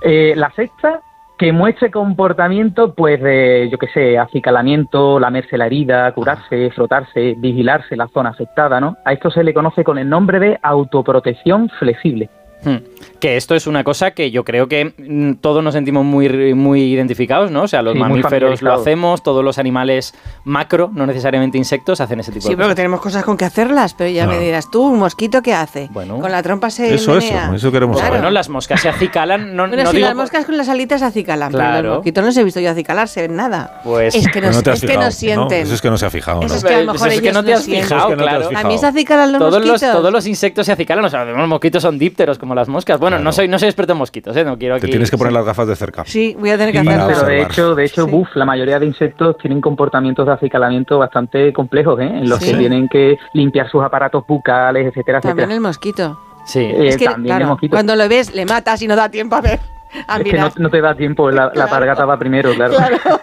Eh, 0.00 0.32
la 0.36 0.50
sexta 0.52 1.00
Que 1.38 1.52
muestre 1.52 1.90
comportamiento, 1.90 2.94
pues, 2.94 3.20
de, 3.20 3.68
yo 3.70 3.76
qué 3.76 3.88
sé, 3.88 4.18
acicalamiento, 4.18 5.20
lamerse 5.20 5.58
la 5.58 5.66
herida, 5.66 6.10
curarse, 6.12 6.70
frotarse, 6.70 7.34
vigilarse 7.36 7.94
la 7.94 8.08
zona 8.08 8.30
afectada, 8.30 8.80
¿no? 8.80 8.96
A 9.04 9.12
esto 9.12 9.30
se 9.30 9.44
le 9.44 9.52
conoce 9.52 9.84
con 9.84 9.98
el 9.98 10.08
nombre 10.08 10.40
de 10.40 10.58
autoprotección 10.62 11.68
flexible. 11.78 12.30
Hmm. 12.66 12.78
Que 13.20 13.36
esto 13.36 13.54
es 13.54 13.66
una 13.66 13.82
cosa 13.84 14.10
que 14.10 14.30
yo 14.30 14.44
creo 14.44 14.68
que 14.68 14.92
mm, 14.98 15.34
todos 15.40 15.62
nos 15.64 15.72
sentimos 15.74 16.04
muy, 16.04 16.52
muy 16.54 16.82
identificados, 16.82 17.50
¿no? 17.50 17.62
O 17.62 17.68
sea, 17.68 17.80
los 17.80 17.94
Sí, 17.94 17.98
mamíferos 18.00 18.60
lo 18.60 18.74
hacemos, 18.74 19.22
todos 19.22 19.42
los 19.44 19.58
animales 19.58 20.12
macro, 20.44 20.90
no 20.92 21.06
necesariamente 21.06 21.56
insectos, 21.56 22.00
hacen 22.00 22.20
ese 22.20 22.32
tipo 22.32 22.42
Sí, 22.42 22.50
de 22.50 22.56
pero 22.56 22.66
que 22.66 22.70
cosas. 22.70 22.76
tenemos 22.76 23.00
cosas 23.00 23.24
con 23.24 23.36
que 23.36 23.44
hacerlas, 23.44 23.94
pero 23.94 24.10
ya 24.10 24.24
me 24.26 24.32
Claro. 24.32 24.44
dirás 24.44 24.70
tú, 24.70 24.82
un 24.82 24.98
mosquito 24.98 25.40
qué 25.42 25.54
hace? 25.54 25.88
Bueno. 25.92 26.18
con 26.20 26.30
la 26.32 26.42
trompa 26.42 26.68
se 26.70 26.92
Eso, 26.94 27.16
eso, 27.16 27.26
menea. 27.26 27.52
eso 27.54 27.70
queremos 27.72 27.96
Claro. 27.96 28.08
saber. 28.08 28.20
Bueno, 28.20 28.30
las 28.32 28.48
moscas 28.48 28.80
se 28.80 28.88
acicalan, 28.88 29.54
no, 29.56 29.68
Bueno, 29.68 29.84
no 29.84 29.90
si 29.90 29.96
digo 29.96 30.08
las 30.08 30.16
moscas 30.16 30.44
con 30.44 30.56
las 30.56 30.68
alitas 30.68 31.02
acicalan, 31.02 31.52
pero 31.52 31.62
Claro. 31.64 31.88
los 31.88 31.96
mosquitos 31.98 32.24
no 32.24 32.32
se 32.32 32.40
he 32.40 32.44
visto 32.44 32.60
yo 32.60 32.70
acicalarse 32.70 33.24
en 33.24 33.36
nada. 33.36 33.80
Pues- 33.84 34.14
es 34.14 34.26
que 34.26 34.32
Pero 34.34 34.48
no, 34.48 34.52
no 34.54 34.62
te 34.62 34.70
has 34.70 34.76
es 34.76 34.80
que 34.82 34.86
fijado, 34.88 35.04
no 35.06 35.10
sienten. 35.12 35.62
Eso 35.62 35.74
es 35.74 35.80
que 35.80 35.90
no 35.90 35.98
se 35.98 36.06
ha 36.06 36.10
fijado, 36.10 36.40
¿no? 36.40 36.46
Eso 36.46 36.56
es 36.56 36.64
que 36.64 36.74
a 36.74 36.80
lo 36.82 36.92
mejor 36.92 37.08
es 37.08 37.20
que 37.20 37.32
no 37.32 37.44
te 37.44 37.50
no 37.52 37.56
has 37.58 37.64
fijado, 37.64 38.08
que 38.08 38.16
no 38.16 38.22
claro. 38.24 38.48
A 38.54 38.64
mí 38.64 38.76
se 38.78 38.86
acicalan 38.86 39.32
los 39.32 39.38
Todos 39.38 39.60
los, 39.60 39.70
mosquitos. 39.70 39.92
todos 39.96 40.12
los 40.12 40.26
insectos 40.26 40.66
se 40.66 40.72
acicalan, 40.72 41.04
o 41.04 41.08
sea, 41.08 41.24
los 41.24 41.48
mosquitos 41.48 41.82
son 41.82 41.98
dípteros 41.98 42.38
como 42.38 42.54
las 42.56 42.68
moscas. 42.68 42.98
Bueno, 42.98 43.18
no 43.20 43.30
soy 43.30 43.46
no 43.46 43.58
soy 43.58 43.68
experto 43.68 43.92
en 43.92 43.98
mosquitos, 43.98 44.36
¿eh? 44.36 44.44
No 44.44 44.58
quiero 44.58 44.74
Te 44.76 44.86
aquí... 44.86 44.90
tienes 44.90 45.10
que 45.10 45.16
poner 45.16 45.32
las 45.32 45.44
gafas 45.44 45.68
de 45.68 45.76
cerca. 45.76 46.02
Sí, 46.06 46.36
voy 46.38 46.50
a 46.50 46.58
tener 46.58 46.72
que 46.72 46.80
hacerlo. 46.80 47.06
pero 47.06 47.26
de 47.26 47.42
hecho, 47.42 47.74
de 47.74 47.84
hecho, 47.84 48.04
Sí. 48.06 48.10
buf, 48.10 48.28
la 48.34 48.44
mayoría 48.44 48.78
de 48.80 48.86
insectos 48.86 49.36
tienen 49.38 49.60
comportamientos 49.60 50.26
de 50.26 50.32
acicalamiento 50.32 50.98
bastante 50.98 51.52
complejos, 51.52 52.00
¿eh? 52.00 52.04
En 52.04 52.28
los 52.28 52.40
Sí. 52.40 52.50
que 52.52 52.58
tienen 52.58 52.88
que 52.88 53.16
limpiar 53.34 53.70
sus 53.70 53.82
aparatos 53.84 54.24
bucales, 54.26 54.86
etcétera, 54.88 55.20
También 55.20 55.38
etcétera. 55.50 55.54
el 55.54 55.60
mosquito. 55.60 56.18
Sí. 56.46 56.60
Eh, 56.60 56.88
es 56.88 56.96
que, 56.96 57.04
también 57.06 57.34
el 57.34 57.38
claro, 57.40 57.52
mosquito. 57.52 57.74
cuando 57.76 57.94
lo 57.96 58.08
ves, 58.08 58.34
le 58.34 58.46
matas 58.46 58.80
y 58.82 58.88
no 58.88 58.96
da 58.96 59.08
tiempo 59.10 59.36
a 59.36 59.40
ver. 59.40 59.60
A 60.08 60.18
Es 60.18 60.24
que 60.24 60.60
no, 60.60 60.68
te 60.70 60.80
da 60.80 60.94
tiempo, 60.94 61.30
la, 61.30 61.46
la 61.46 61.50
Claro. 61.52 61.70
pargata 61.70 62.04
va 62.04 62.18
primero, 62.18 62.52
claro. 62.54 62.74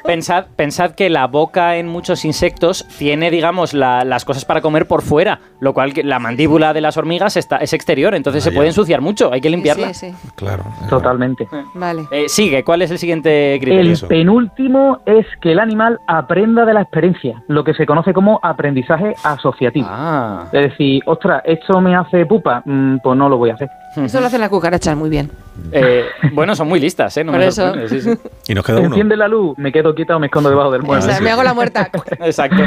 Pensad, 0.05 0.45
pensad 0.55 0.91
que 0.91 1.09
la 1.09 1.27
boca 1.27 1.75
en 1.77 1.87
muchos 1.87 2.25
insectos 2.25 2.85
tiene, 2.97 3.29
digamos, 3.31 3.73
la- 3.73 4.03
las 4.03 4.25
cosas 4.25 4.43
para 4.45 4.61
comer 4.61 4.87
por 4.87 5.01
fuera, 5.01 5.39
lo 5.59 5.73
cual 5.73 5.93
que 5.93 6.03
la 6.03 6.19
mandíbula 6.19 6.73
de 6.73 6.81
las 6.81 6.97
hormigas 6.97 7.37
está, 7.37 7.57
es 7.57 7.73
exterior, 7.73 8.15
entonces 8.15 8.43
Ah, 8.43 8.45
se 8.45 8.51
ya. 8.51 8.55
puede 8.55 8.69
ensuciar 8.69 9.01
mucho, 9.01 9.31
hay 9.31 9.41
que 9.41 9.49
limpiarla. 9.49 9.93
Sí, 9.93 10.11
sí. 10.11 10.15
Claro. 10.35 10.63
Totalmente. 10.89 11.47
Vale. 11.75 12.05
Eh, 12.11 12.27
sigue, 12.27 12.63
¿cuál 12.63 12.81
es 12.81 12.91
el 12.91 12.97
siguiente 12.97 13.57
criterio? 13.61 13.91
El 13.93 14.07
penúltimo 14.07 14.99
es 15.05 15.25
que 15.41 15.51
el 15.51 15.59
animal 15.59 15.99
aprenda 16.07 16.65
de 16.65 16.73
la 16.73 16.81
experiencia, 16.81 17.43
lo 17.47 17.63
que 17.63 17.73
se 17.73 17.85
conoce 17.85 18.13
como 18.13 18.39
aprendizaje 18.41 19.13
asociativo. 19.23 19.87
Ah. 19.89 20.45
Es 20.51 20.69
decir, 20.71 21.01
ostras, 21.05 21.41
esto 21.45 21.79
me 21.81 21.95
hace 21.95 22.25
pupa, 22.25 22.61
Mm, 22.65 22.97
pues 23.03 23.17
no 23.17 23.29
lo 23.29 23.37
voy 23.37 23.49
a 23.49 23.53
hacer. 23.55 23.69
Eso 23.95 24.19
lo 24.19 24.27
hacen 24.27 24.41
las 24.41 24.49
cucarachas 24.49 24.95
muy 24.97 25.09
bien. 25.09 25.29
Eh, 25.71 26.05
bueno, 26.31 26.55
son 26.55 26.67
muy 26.67 26.79
listas, 26.79 27.15
¿eh? 27.17 27.23
No 27.23 27.31
Por 27.31 27.39
me 27.41 27.47
eso. 27.47 27.73
sí, 27.87 28.01
sí. 28.01 28.09
Y 28.47 28.53
nos 28.55 28.65
queda 28.65 28.77
uno. 28.79 28.87
Enciende 28.87 29.15
la 29.15 29.27
luz, 29.27 29.57
me 29.57 29.71
quedo 29.71 29.93
quieto 29.93 30.15
o 30.15 30.19
me 30.19 30.27
escondo 30.27 30.49
debajo 30.49 30.71
del 30.71 30.81
O 30.81 30.85
mueble. 30.85 31.03
sea, 31.03 31.17
sí. 31.17 31.23
me 31.23 31.29
hago 31.31 31.43
la 31.43 31.53
muerta. 31.53 31.89
Exacto. 32.19 32.63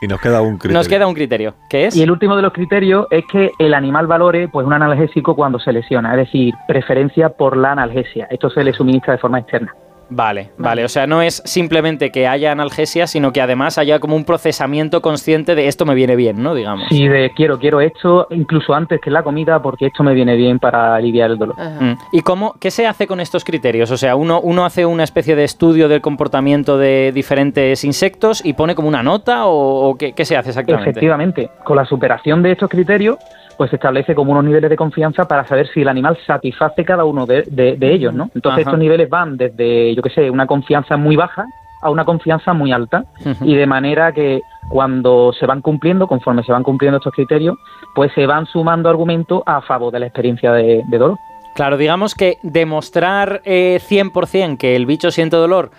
Y 0.00 0.06
nos 0.06 0.20
queda 0.20 0.40
un 0.42 0.58
criterio. 0.58 0.76
Nos 0.78 0.88
queda 0.88 1.06
un 1.06 1.14
criterio, 1.14 1.54
que 1.68 1.86
es... 1.86 1.96
Y 1.96 2.02
el 2.02 2.10
último 2.10 2.36
de 2.36 2.42
los 2.42 2.52
criterios 2.52 3.06
es 3.10 3.24
que 3.32 3.50
el 3.58 3.74
animal 3.74 4.06
valore 4.06 4.48
pues 4.48 4.66
un 4.66 4.72
analgésico 4.72 5.34
cuando 5.34 5.58
se 5.58 5.72
lesiona, 5.72 6.12
es 6.12 6.18
decir, 6.26 6.54
preferencia 6.68 7.30
por 7.30 7.56
la 7.56 7.72
analgesia. 7.72 8.26
Esto 8.30 8.48
se 8.50 8.62
le 8.62 8.72
suministra 8.72 9.14
de 9.14 9.18
forma 9.18 9.38
externa. 9.40 9.74
Vale, 10.10 10.50
vale, 10.56 10.84
o 10.84 10.88
sea, 10.88 11.06
no 11.06 11.20
es 11.20 11.42
simplemente 11.44 12.10
que 12.10 12.26
haya 12.26 12.52
analgesia, 12.52 13.06
sino 13.06 13.32
que 13.32 13.42
además 13.42 13.76
haya 13.78 14.00
como 14.00 14.16
un 14.16 14.24
procesamiento 14.24 15.02
consciente 15.02 15.54
de 15.54 15.68
esto 15.68 15.84
me 15.84 15.94
viene 15.94 16.16
bien, 16.16 16.42
¿no? 16.42 16.54
Digamos. 16.54 16.88
Si 16.88 17.06
de 17.06 17.30
quiero, 17.36 17.58
quiero 17.58 17.80
esto, 17.80 18.26
incluso 18.30 18.74
antes 18.74 19.00
que 19.00 19.10
la 19.10 19.22
comida, 19.22 19.60
porque 19.60 19.86
esto 19.86 20.02
me 20.02 20.14
viene 20.14 20.36
bien 20.36 20.58
para 20.58 20.94
aliviar 20.94 21.30
el 21.30 21.38
dolor. 21.38 21.56
Ajá. 21.58 21.84
Mm. 21.84 21.98
¿Y 22.12 22.22
cómo, 22.22 22.54
qué 22.58 22.70
se 22.70 22.86
hace 22.86 23.06
con 23.06 23.20
estos 23.20 23.44
criterios? 23.44 23.90
O 23.90 23.96
sea, 23.96 24.16
uno, 24.16 24.40
uno 24.40 24.64
hace 24.64 24.86
una 24.86 25.04
especie 25.04 25.36
de 25.36 25.44
estudio 25.44 25.88
del 25.88 26.00
comportamiento 26.00 26.78
de 26.78 27.12
diferentes 27.12 27.84
insectos 27.84 28.44
y 28.44 28.54
pone 28.54 28.74
como 28.74 28.88
una 28.88 29.02
nota 29.02 29.46
o, 29.46 29.90
o 29.90 29.94
qué, 29.96 30.12
qué 30.12 30.24
se 30.24 30.36
hace 30.36 30.50
exactamente? 30.50 30.90
Efectivamente, 30.90 31.50
con 31.64 31.76
la 31.76 31.84
superación 31.84 32.42
de 32.42 32.52
estos 32.52 32.70
criterios, 32.70 33.18
pues 33.58 33.68
se 33.70 33.76
establece 33.76 34.14
como 34.14 34.32
unos 34.32 34.44
niveles 34.44 34.70
de 34.70 34.76
confianza 34.76 35.26
para 35.28 35.44
saber 35.44 35.68
si 35.74 35.82
el 35.82 35.88
animal 35.88 36.16
satisface 36.26 36.84
cada 36.84 37.04
uno 37.04 37.26
de, 37.26 37.42
de- 37.50 37.76
de 37.76 37.92
ellos, 37.92 38.14
¿no? 38.14 38.30
Entonces 38.34 38.60
Ajá. 38.62 38.70
estos 38.70 38.78
niveles 38.78 39.10
van 39.10 39.36
desde, 39.36 39.94
yo 39.94 40.00
qué 40.02 40.10
sé, 40.10 40.30
una 40.30 40.46
confianza 40.46 40.96
muy 40.96 41.16
baja 41.16 41.44
a 41.82 41.90
una 41.90 42.04
confianza 42.04 42.52
muy 42.54 42.72
alta 42.72 43.04
y 43.42 43.54
de 43.54 43.66
manera 43.66 44.12
que 44.12 44.40
cuando 44.68 45.32
se 45.38 45.46
van 45.46 45.60
cumpliendo, 45.60 46.06
conforme 46.06 46.42
se 46.42 46.52
van 46.52 46.62
cumpliendo 46.62 46.98
estos 46.98 47.12
criterios, 47.12 47.56
pues 47.94 48.12
se 48.14 48.26
van 48.26 48.46
sumando 48.46 48.88
argumentos 48.88 49.42
a 49.46 49.60
favor 49.62 49.92
de 49.92 50.00
la 50.00 50.06
experiencia 50.06 50.52
de, 50.52 50.82
de 50.88 50.98
dolor. 50.98 51.18
Claro, 51.54 51.76
digamos 51.76 52.14
que 52.14 52.38
demostrar 52.44 53.42
eh, 53.44 53.80
100% 53.80 54.58
que 54.58 54.76
el 54.76 54.86
bicho 54.86 55.10
siente 55.10 55.36
dolor, 55.36 55.70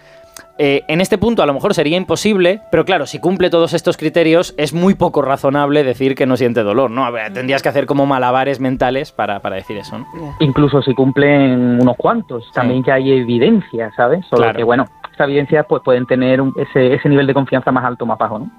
eh, 0.59 0.83
en 0.87 1.01
este 1.01 1.17
punto 1.17 1.41
a 1.41 1.45
lo 1.45 1.53
mejor 1.53 1.73
sería 1.73 1.97
imposible, 1.97 2.61
pero 2.69 2.85
claro, 2.85 3.05
si 3.07 3.17
cumple 3.19 3.49
todos 3.49 3.73
estos 3.73 3.95
criterios, 3.97 4.53
es 4.57 4.73
muy 4.73 4.93
poco 4.93 5.21
razonable 5.21 5.83
decir 5.83 6.13
que 6.15 6.25
no 6.25 6.35
siente 6.37 6.61
dolor, 6.63 6.91
¿no? 6.91 7.05
A 7.05 7.11
ver, 7.11 7.33
tendrías 7.33 7.63
que 7.63 7.69
hacer 7.69 7.85
como 7.85 8.05
malabares 8.05 8.59
mentales 8.59 9.11
para, 9.11 9.39
para 9.39 9.55
decir 9.55 9.77
eso, 9.77 9.97
¿no? 9.99 10.05
Ya. 10.21 10.35
Incluso 10.41 10.81
si 10.81 10.93
cumplen 10.93 11.79
unos 11.81 11.95
cuantos, 11.97 12.51
también 12.53 12.83
que 12.83 12.91
hay 12.91 13.11
evidencia, 13.11 13.91
¿sabes? 13.95 14.25
Solo 14.29 14.43
Claro. 14.43 14.57
que, 14.57 14.63
bueno, 14.63 14.85
estas 15.11 15.27
evidencias 15.27 15.65
pues 15.67 15.81
pueden 15.83 16.05
tener 16.05 16.41
un- 16.41 16.53
ese, 16.57 16.93
ese 16.93 17.07
nivel 17.09 17.25
de 17.25 17.33
confianza 17.33 17.71
más 17.71 17.85
alto 17.85 18.05
más 18.05 18.17
bajo, 18.17 18.39
¿no? 18.39 18.51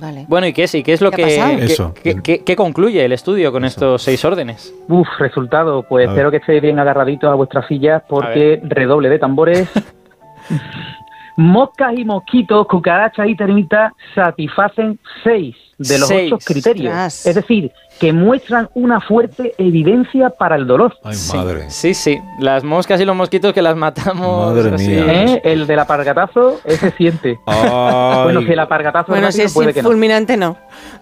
Vale. 0.00 0.26
Bueno, 0.28 0.46
¿y 0.46 0.52
qué 0.52 0.64
es, 0.64 0.74
y 0.76 0.82
qué 0.84 0.92
es 0.92 1.00
lo 1.00 1.10
¿Qué 1.10 1.22
ha 1.24 1.26
que, 1.50 1.56
que- 1.56 1.64
Eso. 1.64 1.92
que- 1.94 2.22
que- 2.22 2.44
qué 2.44 2.54
concluye 2.56 3.04
el 3.04 3.12
estudio 3.12 3.50
con 3.50 3.64
estos 3.64 4.02
seis 4.02 4.24
órdenes? 4.24 4.72
Uf, 4.88 5.08
resultado, 5.18 5.82
pues 5.82 6.06
A 6.06 6.10
espero 6.10 6.30
que 6.30 6.36
estéis 6.36 6.62
bien 6.62 6.78
agarraditos 6.78 7.30
a 7.30 7.34
vuestras 7.34 7.66
sillas 7.66 8.02
porque 8.08 8.60
redoble 8.64 9.08
de 9.08 9.18
tambores. 9.18 9.68
Moscas 11.38 11.94
y 11.96 12.04
mosquitos, 12.04 12.66
cucarachas 12.66 13.28
y 13.28 13.36
termitas 13.36 13.92
satisfacen 14.14 14.98
seis 15.22 15.54
de 15.78 15.98
los 16.00 16.08
Seis. 16.08 16.32
ocho 16.32 16.44
criterios. 16.44 17.24
Es 17.24 17.36
decir, 17.36 17.70
que 18.00 18.12
muestran 18.12 18.68
una 18.74 19.00
fuerte 19.00 19.54
evidencia 19.56 20.30
para 20.30 20.56
el 20.56 20.66
dolor. 20.66 20.96
Ay, 21.04 21.14
Sí. 21.14 21.36
madre. 21.36 21.70
Sí, 21.70 21.94
sí, 21.94 22.18
las 22.40 22.64
moscas 22.64 23.00
y 23.00 23.04
los 23.04 23.14
mosquitos 23.14 23.52
que 23.52 23.62
las 23.62 23.76
matamos. 23.76 24.52
Madre 24.52 24.72
mía. 24.72 25.24
¿Eh? 25.24 25.40
El 25.44 25.68
del 25.68 25.78
apargatazo, 25.78 26.60
ese 26.64 26.90
siente. 26.90 27.38
Ay. 27.46 28.24
Bueno, 28.24 28.42
si 28.42 28.50
el 28.52 28.58
apargatazo 28.58 29.12
Bueno, 29.12 29.28
es 29.28 29.36
si 29.36 29.42
es 29.42 29.54
puede 29.54 29.72
que 29.72 29.82
no. 29.82 29.88
fulminante, 29.88 30.36
no. 30.36 30.56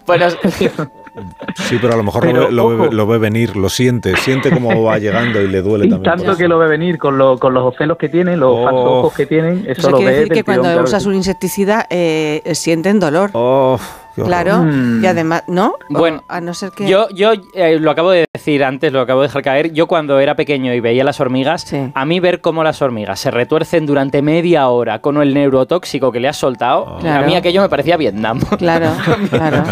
Bueno, 0.05 0.27
Sí, 1.55 1.77
pero 1.81 1.93
a 1.93 1.97
lo 1.97 2.03
mejor 2.03 2.21
Pero, 2.21 2.49
lo, 2.51 2.69
ve, 2.69 2.75
lo 2.77 2.83
ve- 2.89 2.95
lo 2.95 3.07
ve 3.07 3.17
venir, 3.17 3.55
lo 3.55 3.69
siente, 3.69 4.15
siente 4.17 4.49
cómo 4.51 4.83
va 4.83 4.97
llegando 4.99 5.41
y 5.41 5.47
le 5.47 5.61
duele 5.61 5.87
también. 5.87 6.15
tanto 6.15 6.37
que 6.37 6.47
lo 6.47 6.57
ve 6.59 6.67
venir 6.67 6.97
con, 6.97 7.17
lo- 7.17 7.37
con 7.37 7.53
los 7.53 7.63
ocelos 7.73 7.97
que 7.97 8.09
tienen, 8.09 8.39
los 8.39 8.51
Oh. 8.51 8.99
ojos 8.99 9.13
que 9.13 9.25
tienen, 9.25 9.59
eso 9.67 9.71
Eso 9.81 9.91
lo 9.91 9.97
quiere 9.97 10.11
ve 10.13 10.17
decir 10.19 10.33
que 10.33 10.43
cuando 10.43 10.63
tirón, 10.69 10.85
claro 10.85 11.05
un 11.09 11.15
insecticida 11.15 11.85
eh, 11.89 12.41
sienten 12.53 12.99
dolor. 12.99 13.29
Oh. 13.33 13.79
Claro. 14.25 14.59
Mm. 14.63 15.03
Y 15.03 15.07
además, 15.07 15.43
¿no? 15.47 15.75
Bueno, 15.89 16.23
a 16.27 16.41
no 16.41 16.53
ser 16.53 16.71
que. 16.71 16.87
Yo, 16.87 17.09
yo 17.09 17.31
eh, 17.53 17.77
lo 17.79 17.91
acabo 17.91 18.11
de 18.11 18.25
decir 18.33 18.63
antes, 18.63 18.91
lo 18.91 19.01
acabo 19.01 19.21
de 19.21 19.27
dejar 19.27 19.41
caer. 19.43 19.73
Yo 19.73 19.87
cuando 19.87 20.19
era 20.19 20.35
pequeño 20.35 20.73
y 20.73 20.79
veía 20.79 21.03
las 21.03 21.19
hormigas, 21.19 21.61
Sí. 21.61 21.91
a 21.93 22.05
mí 22.05 22.19
ver 22.19 22.41
cómo 22.41 22.63
las 22.63 22.81
hormigas 22.81 23.19
se 23.19 23.31
retuercen 23.31 23.85
durante 23.85 24.21
media 24.21 24.67
hora 24.69 24.99
con 25.01 25.21
el 25.21 25.33
neurotóxico 25.33 26.11
que 26.11 26.19
le 26.19 26.27
has 26.27 26.37
soltado, 26.37 26.97
Claro. 26.99 27.23
a 27.23 27.27
mí 27.27 27.35
aquello 27.35 27.61
me 27.61 27.69
parecía 27.69 27.97
Vietnam. 27.97 28.39
Claro, 28.57 28.91
claro. 29.29 29.63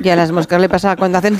Y 0.00 0.08
a 0.08 0.16
las 0.16 0.32
moscas 0.32 0.60
le 0.60 0.68
pasa 0.68 0.96
cuando 0.96 1.18
hacen. 1.18 1.38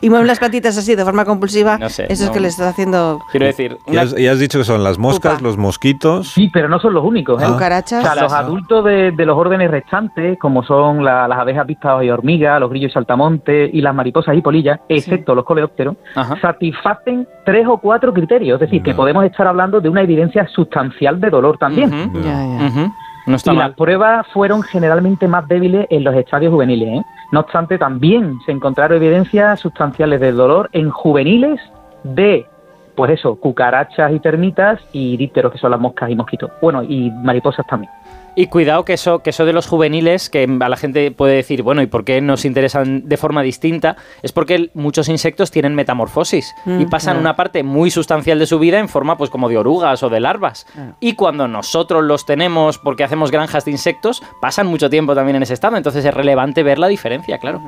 Y 0.00 0.10
mueven 0.10 0.26
las 0.26 0.38
patitas 0.38 0.76
así 0.78 0.94
de 0.94 1.04
forma 1.04 1.24
compulsiva. 1.24 1.78
No 1.78 1.88
sé, 1.88 2.06
Eso 2.08 2.24
es 2.24 2.30
que 2.30 2.40
le 2.40 2.48
está 2.48 2.68
haciendo 2.68 3.20
Quiero 3.30 3.46
decir, 3.46 3.76
Y 3.86 3.90
una- 3.92 4.02
has, 4.02 4.18
y 4.18 4.26
has 4.26 4.38
dicho 4.38 4.58
que 4.58 4.64
son 4.64 4.82
las 4.84 4.98
moscas, 4.98 5.40
los 5.42 5.56
mosquitos. 5.56 6.28
Sí, 6.28 6.50
pero 6.52 6.68
no 6.68 6.78
son 6.80 6.94
los 6.94 7.04
únicos. 7.04 7.40
¿eh? 7.42 7.44
Ah. 7.46 7.50
O 7.50 7.52
cucarachas. 7.54 8.02
sea, 8.02 8.14
los 8.14 8.32
adultos 8.32 8.84
de, 8.84 9.10
de 9.12 9.26
los 9.26 9.36
órdenes 9.36 9.70
restantes, 9.70 10.38
como 10.38 10.62
son 10.64 11.04
la- 11.04 11.26
las 11.28 11.38
abejas 11.38 11.66
pistas 11.66 12.02
y 12.04 12.10
hormigas, 12.10 12.60
los 12.60 12.70
grillos 12.70 12.90
y 12.90 12.94
saltamontes 12.94 13.70
y 13.72 13.80
las 13.80 13.94
mariposas 13.94 14.36
y 14.36 14.40
polillas, 14.42 14.80
excepto 14.88 15.34
los 15.34 15.44
coleópteros, 15.44 15.96
Ajá. 16.14 16.38
satisfacen 16.40 17.26
tres 17.44 17.66
o 17.68 17.78
cuatro 17.78 18.12
criterios. 18.12 18.56
Es 18.60 18.68
decir, 18.68 18.82
que 18.82 18.94
podemos 18.94 19.24
estar 19.24 19.46
hablando 19.46 19.80
de 19.80 19.88
una 19.88 20.02
evidencia 20.02 20.46
sustancial 20.48 21.20
de 21.20 21.30
dolor 21.30 21.58
también. 21.58 21.90
Ya. 22.22 22.66
ujú. 22.66 22.92
No 23.26 23.36
Y 23.42 23.48
mal. 23.48 23.58
las 23.58 23.76
pruebas 23.76 24.26
fueron 24.32 24.62
generalmente 24.62 25.26
más 25.26 25.48
débiles 25.48 25.86
en 25.90 26.04
los 26.04 26.14
estadios 26.14 26.52
juveniles. 26.52 27.00
¿eh? 27.00 27.02
No 27.32 27.40
obstante, 27.40 27.78
también 27.78 28.38
se 28.44 28.52
encontraron 28.52 28.96
evidencias 28.96 29.60
sustanciales 29.60 30.20
del 30.20 30.36
dolor 30.36 30.68
en 30.72 30.90
juveniles 30.90 31.60
de, 32.02 32.46
pues 32.94 33.12
eso, 33.12 33.36
cucarachas 33.36 34.12
y 34.12 34.20
termitas 34.20 34.78
y 34.92 35.16
dípteros, 35.16 35.52
que 35.52 35.58
son 35.58 35.70
las 35.70 35.80
moscas 35.80 36.10
y 36.10 36.16
mosquitos. 36.16 36.50
Bueno, 36.60 36.82
y 36.82 37.10
mariposas 37.10 37.66
también. 37.66 37.90
Y 38.36 38.46
cuidado 38.48 38.84
que 38.84 38.94
eso, 38.94 39.20
que 39.20 39.30
eso 39.30 39.44
de 39.44 39.52
los 39.52 39.66
juveniles, 39.66 40.30
que 40.30 40.48
a 40.60 40.68
la 40.68 40.76
gente 40.76 41.10
puede 41.10 41.34
decir, 41.34 41.62
bueno, 41.62 41.82
¿y 41.82 41.86
por 41.86 42.04
qué 42.04 42.20
nos 42.20 42.44
interesan 42.44 43.08
de 43.08 43.16
forma 43.16 43.42
distinta? 43.42 43.96
Es 44.22 44.32
porque 44.32 44.70
muchos 44.74 45.08
insectos 45.08 45.50
tienen 45.50 45.74
metamorfosis 45.74 46.54
Mm, 46.64 46.80
y 46.80 46.86
pasan 46.86 47.14
claro. 47.14 47.20
una 47.20 47.36
parte 47.36 47.62
muy 47.62 47.90
sustancial 47.90 48.38
de 48.38 48.46
su 48.46 48.58
vida 48.58 48.78
en 48.78 48.88
forma 48.88 49.16
pues 49.16 49.30
como 49.30 49.48
de 49.48 49.58
orugas 49.58 50.02
o 50.02 50.08
de 50.08 50.20
larvas. 50.20 50.66
Y 51.00 51.14
cuando 51.14 51.48
nosotros 51.48 52.02
los 52.04 52.26
tenemos 52.26 52.78
porque 52.78 53.04
hacemos 53.04 53.30
granjas 53.30 53.64
de 53.64 53.70
insectos, 53.70 54.22
pasan 54.40 54.66
mucho 54.66 54.90
tiempo 54.90 55.14
también 55.14 55.36
en 55.36 55.42
ese 55.42 55.54
estado. 55.54 55.76
Entonces 55.76 56.04
es 56.04 56.14
relevante 56.14 56.62
ver 56.62 56.78
la 56.78 56.88
diferencia, 56.88 57.38
claro. 57.38 57.62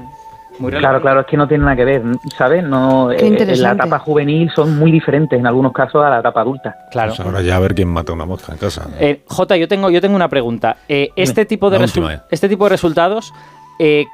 Muy 0.59 0.71
Claro, 0.71 0.99
relevante. 0.99 1.03
claro, 1.03 1.21
es 1.21 1.27
que 1.27 1.37
no 1.37 1.49
tiene 1.49 1.65
nada 1.65 1.77
que 1.77 1.85
ver, 1.85 2.03
¿sabes? 2.37 2.65
No, 2.65 3.09
Qué 3.17 3.27
eh, 3.27 3.37
en 3.53 3.63
la 3.63 3.73
etapa 3.73 3.99
juvenil 3.99 4.51
son 4.55 4.79
muy 4.79 4.91
diferentes 4.91 5.39
en 5.39 5.47
algunos 5.47 5.73
casos 5.73 6.05
a 6.05 6.11
la 6.11 6.21
etapa 6.21 6.41
adulta. 6.41 6.77
Claro. 6.91 7.13
Pues 7.15 7.21
ahora 7.21 7.43
ya 7.43 7.57
a 7.57 7.61
ver 7.61 7.75
quién 7.75 7.89
mata 7.89 8.13
una 8.13 8.25
mosca 8.25 8.53
en 8.53 8.59
casa. 8.59 8.89
Eh, 8.99 9.23
Jota, 9.27 9.57
yo 9.57 9.69
tengo, 9.69 9.91
yo 9.91 10.01
tengo 10.01 10.17
una 10.17 10.29
pregunta. 10.29 10.77
Eh, 10.89 11.11
este, 11.17 11.45
tipo 11.45 11.71
de 11.71 11.79
última, 11.79 12.15
eh. 12.15 12.21
este 12.31 12.49
tipo 12.49 12.65
de 12.65 12.71
resultados 12.71 13.33
eh, 13.79 14.07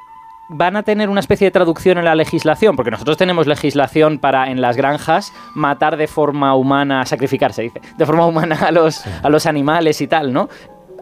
van 0.49 0.77
a 0.77 0.83
tener 0.83 1.09
una 1.09 1.21
especie 1.21 1.47
de 1.47 1.51
traducción 1.51 1.99
en 1.99 2.05
la 2.05 2.15
legislación, 2.15 2.77
porque 2.77 2.91
nosotros 2.91 3.17
tenemos 3.17 3.47
legislación 3.47 4.19
para 4.19 4.51
en 4.51 4.61
las 4.61 4.77
granjas 4.77 5.33
matar 5.55 5.97
de 5.97 6.07
forma 6.07 6.55
humana, 6.55 7.07
sacrificar 7.07 7.53
se 7.53 7.63
dice, 7.63 7.81
de 7.97 8.07
forma 8.07 8.27
humana 8.27 8.59
a 8.67 8.71
los, 8.71 9.05
a 9.23 9.29
los 9.29 9.47
animales 9.47 10.01
y 10.01 10.07
tal, 10.09 10.33
¿no? 10.33 10.49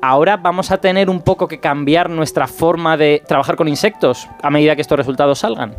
Ahora 0.02 0.38
vamos 0.38 0.70
a 0.70 0.78
tener 0.78 1.10
un 1.10 1.20
poco 1.20 1.46
que 1.46 1.60
cambiar 1.60 2.08
nuestra 2.08 2.46
forma 2.46 2.96
de 2.96 3.22
trabajar 3.26 3.56
con 3.56 3.68
insectos 3.68 4.28
a 4.42 4.50
medida 4.50 4.74
que 4.74 4.82
estos 4.82 4.98
resultados 4.98 5.40
salgan. 5.40 5.74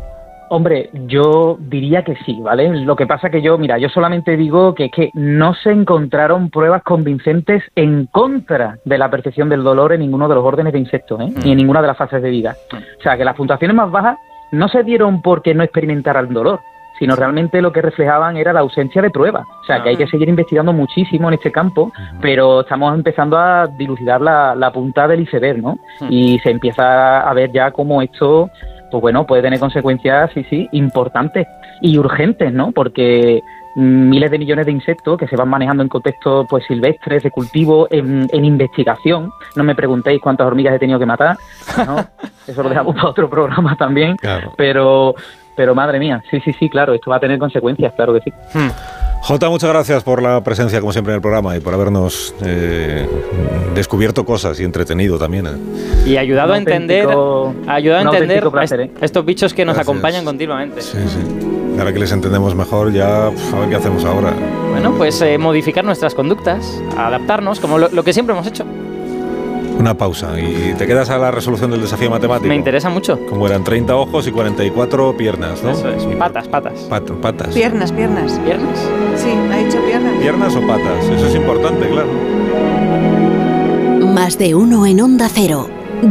Hombre, 0.48 0.90
yo 1.06 1.56
diría 1.58 2.04
que 2.04 2.14
sí, 2.26 2.38
¿vale? 2.40 2.68
Lo 2.68 2.94
que 2.94 3.06
pasa 3.06 3.30
que 3.30 3.40
yo, 3.40 3.56
mira, 3.56 3.78
yo 3.78 3.88
solamente 3.88 4.36
digo 4.36 4.74
que 4.74 4.84
es 4.84 4.92
que 4.92 5.10
no 5.14 5.54
se 5.54 5.70
encontraron 5.70 6.50
pruebas 6.50 6.82
convincentes 6.82 7.64
en 7.74 8.06
contra 8.06 8.76
de 8.84 8.98
la 8.98 9.10
percepción 9.10 9.48
del 9.48 9.64
dolor 9.64 9.94
en 9.94 10.00
ninguno 10.00 10.28
de 10.28 10.34
los 10.34 10.44
órdenes 10.44 10.74
de 10.74 10.78
insectos, 10.78 11.20
¿eh? 11.22 11.32
ni 11.42 11.52
en 11.52 11.56
ninguna 11.56 11.80
de 11.80 11.86
las 11.88 11.96
fases 11.96 12.22
de 12.22 12.28
vida. 12.30 12.54
O 12.70 13.02
sea, 13.02 13.16
que 13.16 13.24
las 13.24 13.34
puntuaciones 13.34 13.74
más 13.74 13.90
bajas 13.90 14.18
no 14.52 14.68
se 14.68 14.82
dieron 14.82 15.22
porque 15.22 15.54
no 15.54 15.64
experimentaran 15.64 16.32
dolor, 16.34 16.60
sino 16.98 17.16
realmente 17.16 17.60
lo 17.60 17.72
que 17.72 17.82
reflejaban 17.82 18.36
era 18.36 18.52
la 18.52 18.60
ausencia 18.60 19.02
de 19.02 19.10
pruebas. 19.10 19.46
O 19.62 19.64
sea, 19.64 19.82
que 19.82 19.90
hay 19.90 19.96
que 19.96 20.06
seguir 20.06 20.28
investigando 20.28 20.72
muchísimo 20.72 21.28
en 21.28 21.34
este 21.34 21.50
campo, 21.50 21.92
pero 22.20 22.60
estamos 22.60 22.94
empezando 22.94 23.36
a 23.36 23.66
dilucidar 23.66 24.20
la, 24.20 24.54
la 24.54 24.72
punta 24.72 25.08
del 25.08 25.20
iceberg, 25.20 25.62
¿no? 25.62 25.78
Y 26.08 26.38
se 26.40 26.50
empieza 26.50 27.20
a 27.20 27.34
ver 27.34 27.52
ya 27.52 27.70
cómo 27.70 28.02
esto, 28.02 28.50
pues 28.90 29.00
bueno, 29.00 29.26
puede 29.26 29.42
tener 29.42 29.58
consecuencias, 29.58 30.30
sí, 30.34 30.44
sí, 30.48 30.68
importantes 30.72 31.46
y 31.80 31.98
urgentes, 31.98 32.52
¿no? 32.52 32.72
Porque 32.72 33.42
mm, 33.74 34.08
miles 34.08 34.30
de 34.30 34.38
millones 34.38 34.66
de 34.66 34.72
insectos 34.72 35.18
que 35.18 35.26
se 35.26 35.36
van 35.36 35.48
manejando 35.48 35.82
en 35.82 35.88
contextos 35.88 36.46
pues 36.48 36.64
silvestres, 36.66 37.22
de 37.22 37.30
cultivo, 37.30 37.88
en, 37.90 38.28
en 38.32 38.44
investigación. 38.44 39.32
No 39.56 39.64
me 39.64 39.74
preguntéis 39.74 40.20
cuántas 40.20 40.46
hormigas 40.46 40.74
he 40.74 40.78
tenido 40.78 40.98
que 40.98 41.06
matar, 41.06 41.36
¿no? 41.86 41.96
Eso 42.46 42.62
lo 42.62 42.68
dejamos 42.68 42.94
para 42.94 43.08
otro 43.08 43.28
programa 43.28 43.76
también. 43.76 44.16
Claro. 44.16 44.52
Pero, 44.56 45.14
pero 45.56 45.74
madre 45.74 45.98
mía, 45.98 46.22
sí, 46.30 46.40
sí, 46.44 46.52
sí, 46.58 46.68
claro, 46.68 46.94
esto 46.94 47.10
va 47.10 47.16
a 47.16 47.20
tener 47.20 47.38
consecuencias, 47.38 47.92
claro 47.94 48.14
que 48.14 48.20
sí. 48.20 48.32
Jota, 49.20 49.48
muchas 49.48 49.70
gracias 49.70 50.02
por 50.02 50.20
la 50.20 50.42
presencia, 50.42 50.80
como 50.80 50.92
siempre, 50.92 51.12
en 51.12 51.16
el 51.16 51.22
programa 51.22 51.56
y 51.56 51.60
por 51.60 51.72
habernos 51.74 52.34
eh, 52.44 53.06
descubierto 53.74 54.24
cosas 54.24 54.58
y 54.58 54.64
entretenido 54.64 55.16
también. 55.18 55.46
¿eh? 55.46 55.50
Y 56.06 56.16
ayudado 56.16 56.48
Un 56.50 56.54
a 56.54 56.58
entender, 56.58 57.06
ayudado 57.68 57.98
a 58.10 58.12
entender 58.14 58.50
placer, 58.50 58.80
a 58.80 58.82
¿eh? 58.84 58.90
est- 58.94 59.02
estos 59.04 59.24
bichos 59.24 59.54
que 59.54 59.64
nos 59.64 59.74
Gracias. 59.76 59.88
acompañan 59.88 60.24
continuamente. 60.24 60.82
Sí, 60.82 60.98
sí. 61.06 61.76
Ahora 61.78 61.92
que 61.92 62.00
les 62.00 62.10
entendemos 62.12 62.54
mejor, 62.56 62.92
ya 62.92 63.30
pf, 63.30 63.56
a 63.56 63.60
ver 63.60 63.68
qué 63.70 63.76
hacemos 63.76 64.04
ahora. 64.04 64.32
Bueno, 64.72 64.92
pues 64.98 65.22
eh, 65.22 65.38
modificar 65.38 65.84
nuestras 65.84 66.14
conductas, 66.14 66.82
adaptarnos, 66.98 67.60
como 67.60 67.78
lo, 67.78 67.88
lo 67.90 68.02
que 68.02 68.12
siempre 68.12 68.34
hemos 68.34 68.46
hecho. 68.48 68.64
Una 69.82 69.94
pausa 69.94 70.38
y 70.38 70.74
te 70.78 70.86
quedas 70.86 71.10
a 71.10 71.18
la 71.18 71.32
resolución 71.32 71.72
del 71.72 71.80
desafío 71.80 72.08
matemático. 72.08 72.46
Me 72.46 72.54
interesa 72.54 72.88
mucho. 72.88 73.18
Como 73.28 73.48
eran 73.48 73.64
30 73.64 73.96
ojos 73.96 74.28
y 74.28 74.30
44 74.30 75.16
piernas, 75.16 75.60
¿no? 75.64 75.70
Eso 75.72 75.88
es. 75.88 76.04
Patas, 76.16 76.46
patas. 76.46 76.82
Pat- 76.82 77.10
patas. 77.20 77.48
Piernas, 77.52 77.90
piernas. 77.90 78.38
¿Piernas? 78.44 78.78
Sí, 79.16 79.30
ha 79.52 79.56
dicho 79.56 79.78
piernas. 79.84 80.12
¿Piernas 80.20 80.54
o 80.54 80.60
patas? 80.64 81.04
Eso 81.06 81.26
es 81.26 81.34
importante, 81.34 81.88
claro. 81.88 82.06
Más 84.14 84.38
de 84.38 84.54
uno 84.54 84.86
en 84.86 85.00
Onda 85.00 85.28
Cero. 85.28 85.68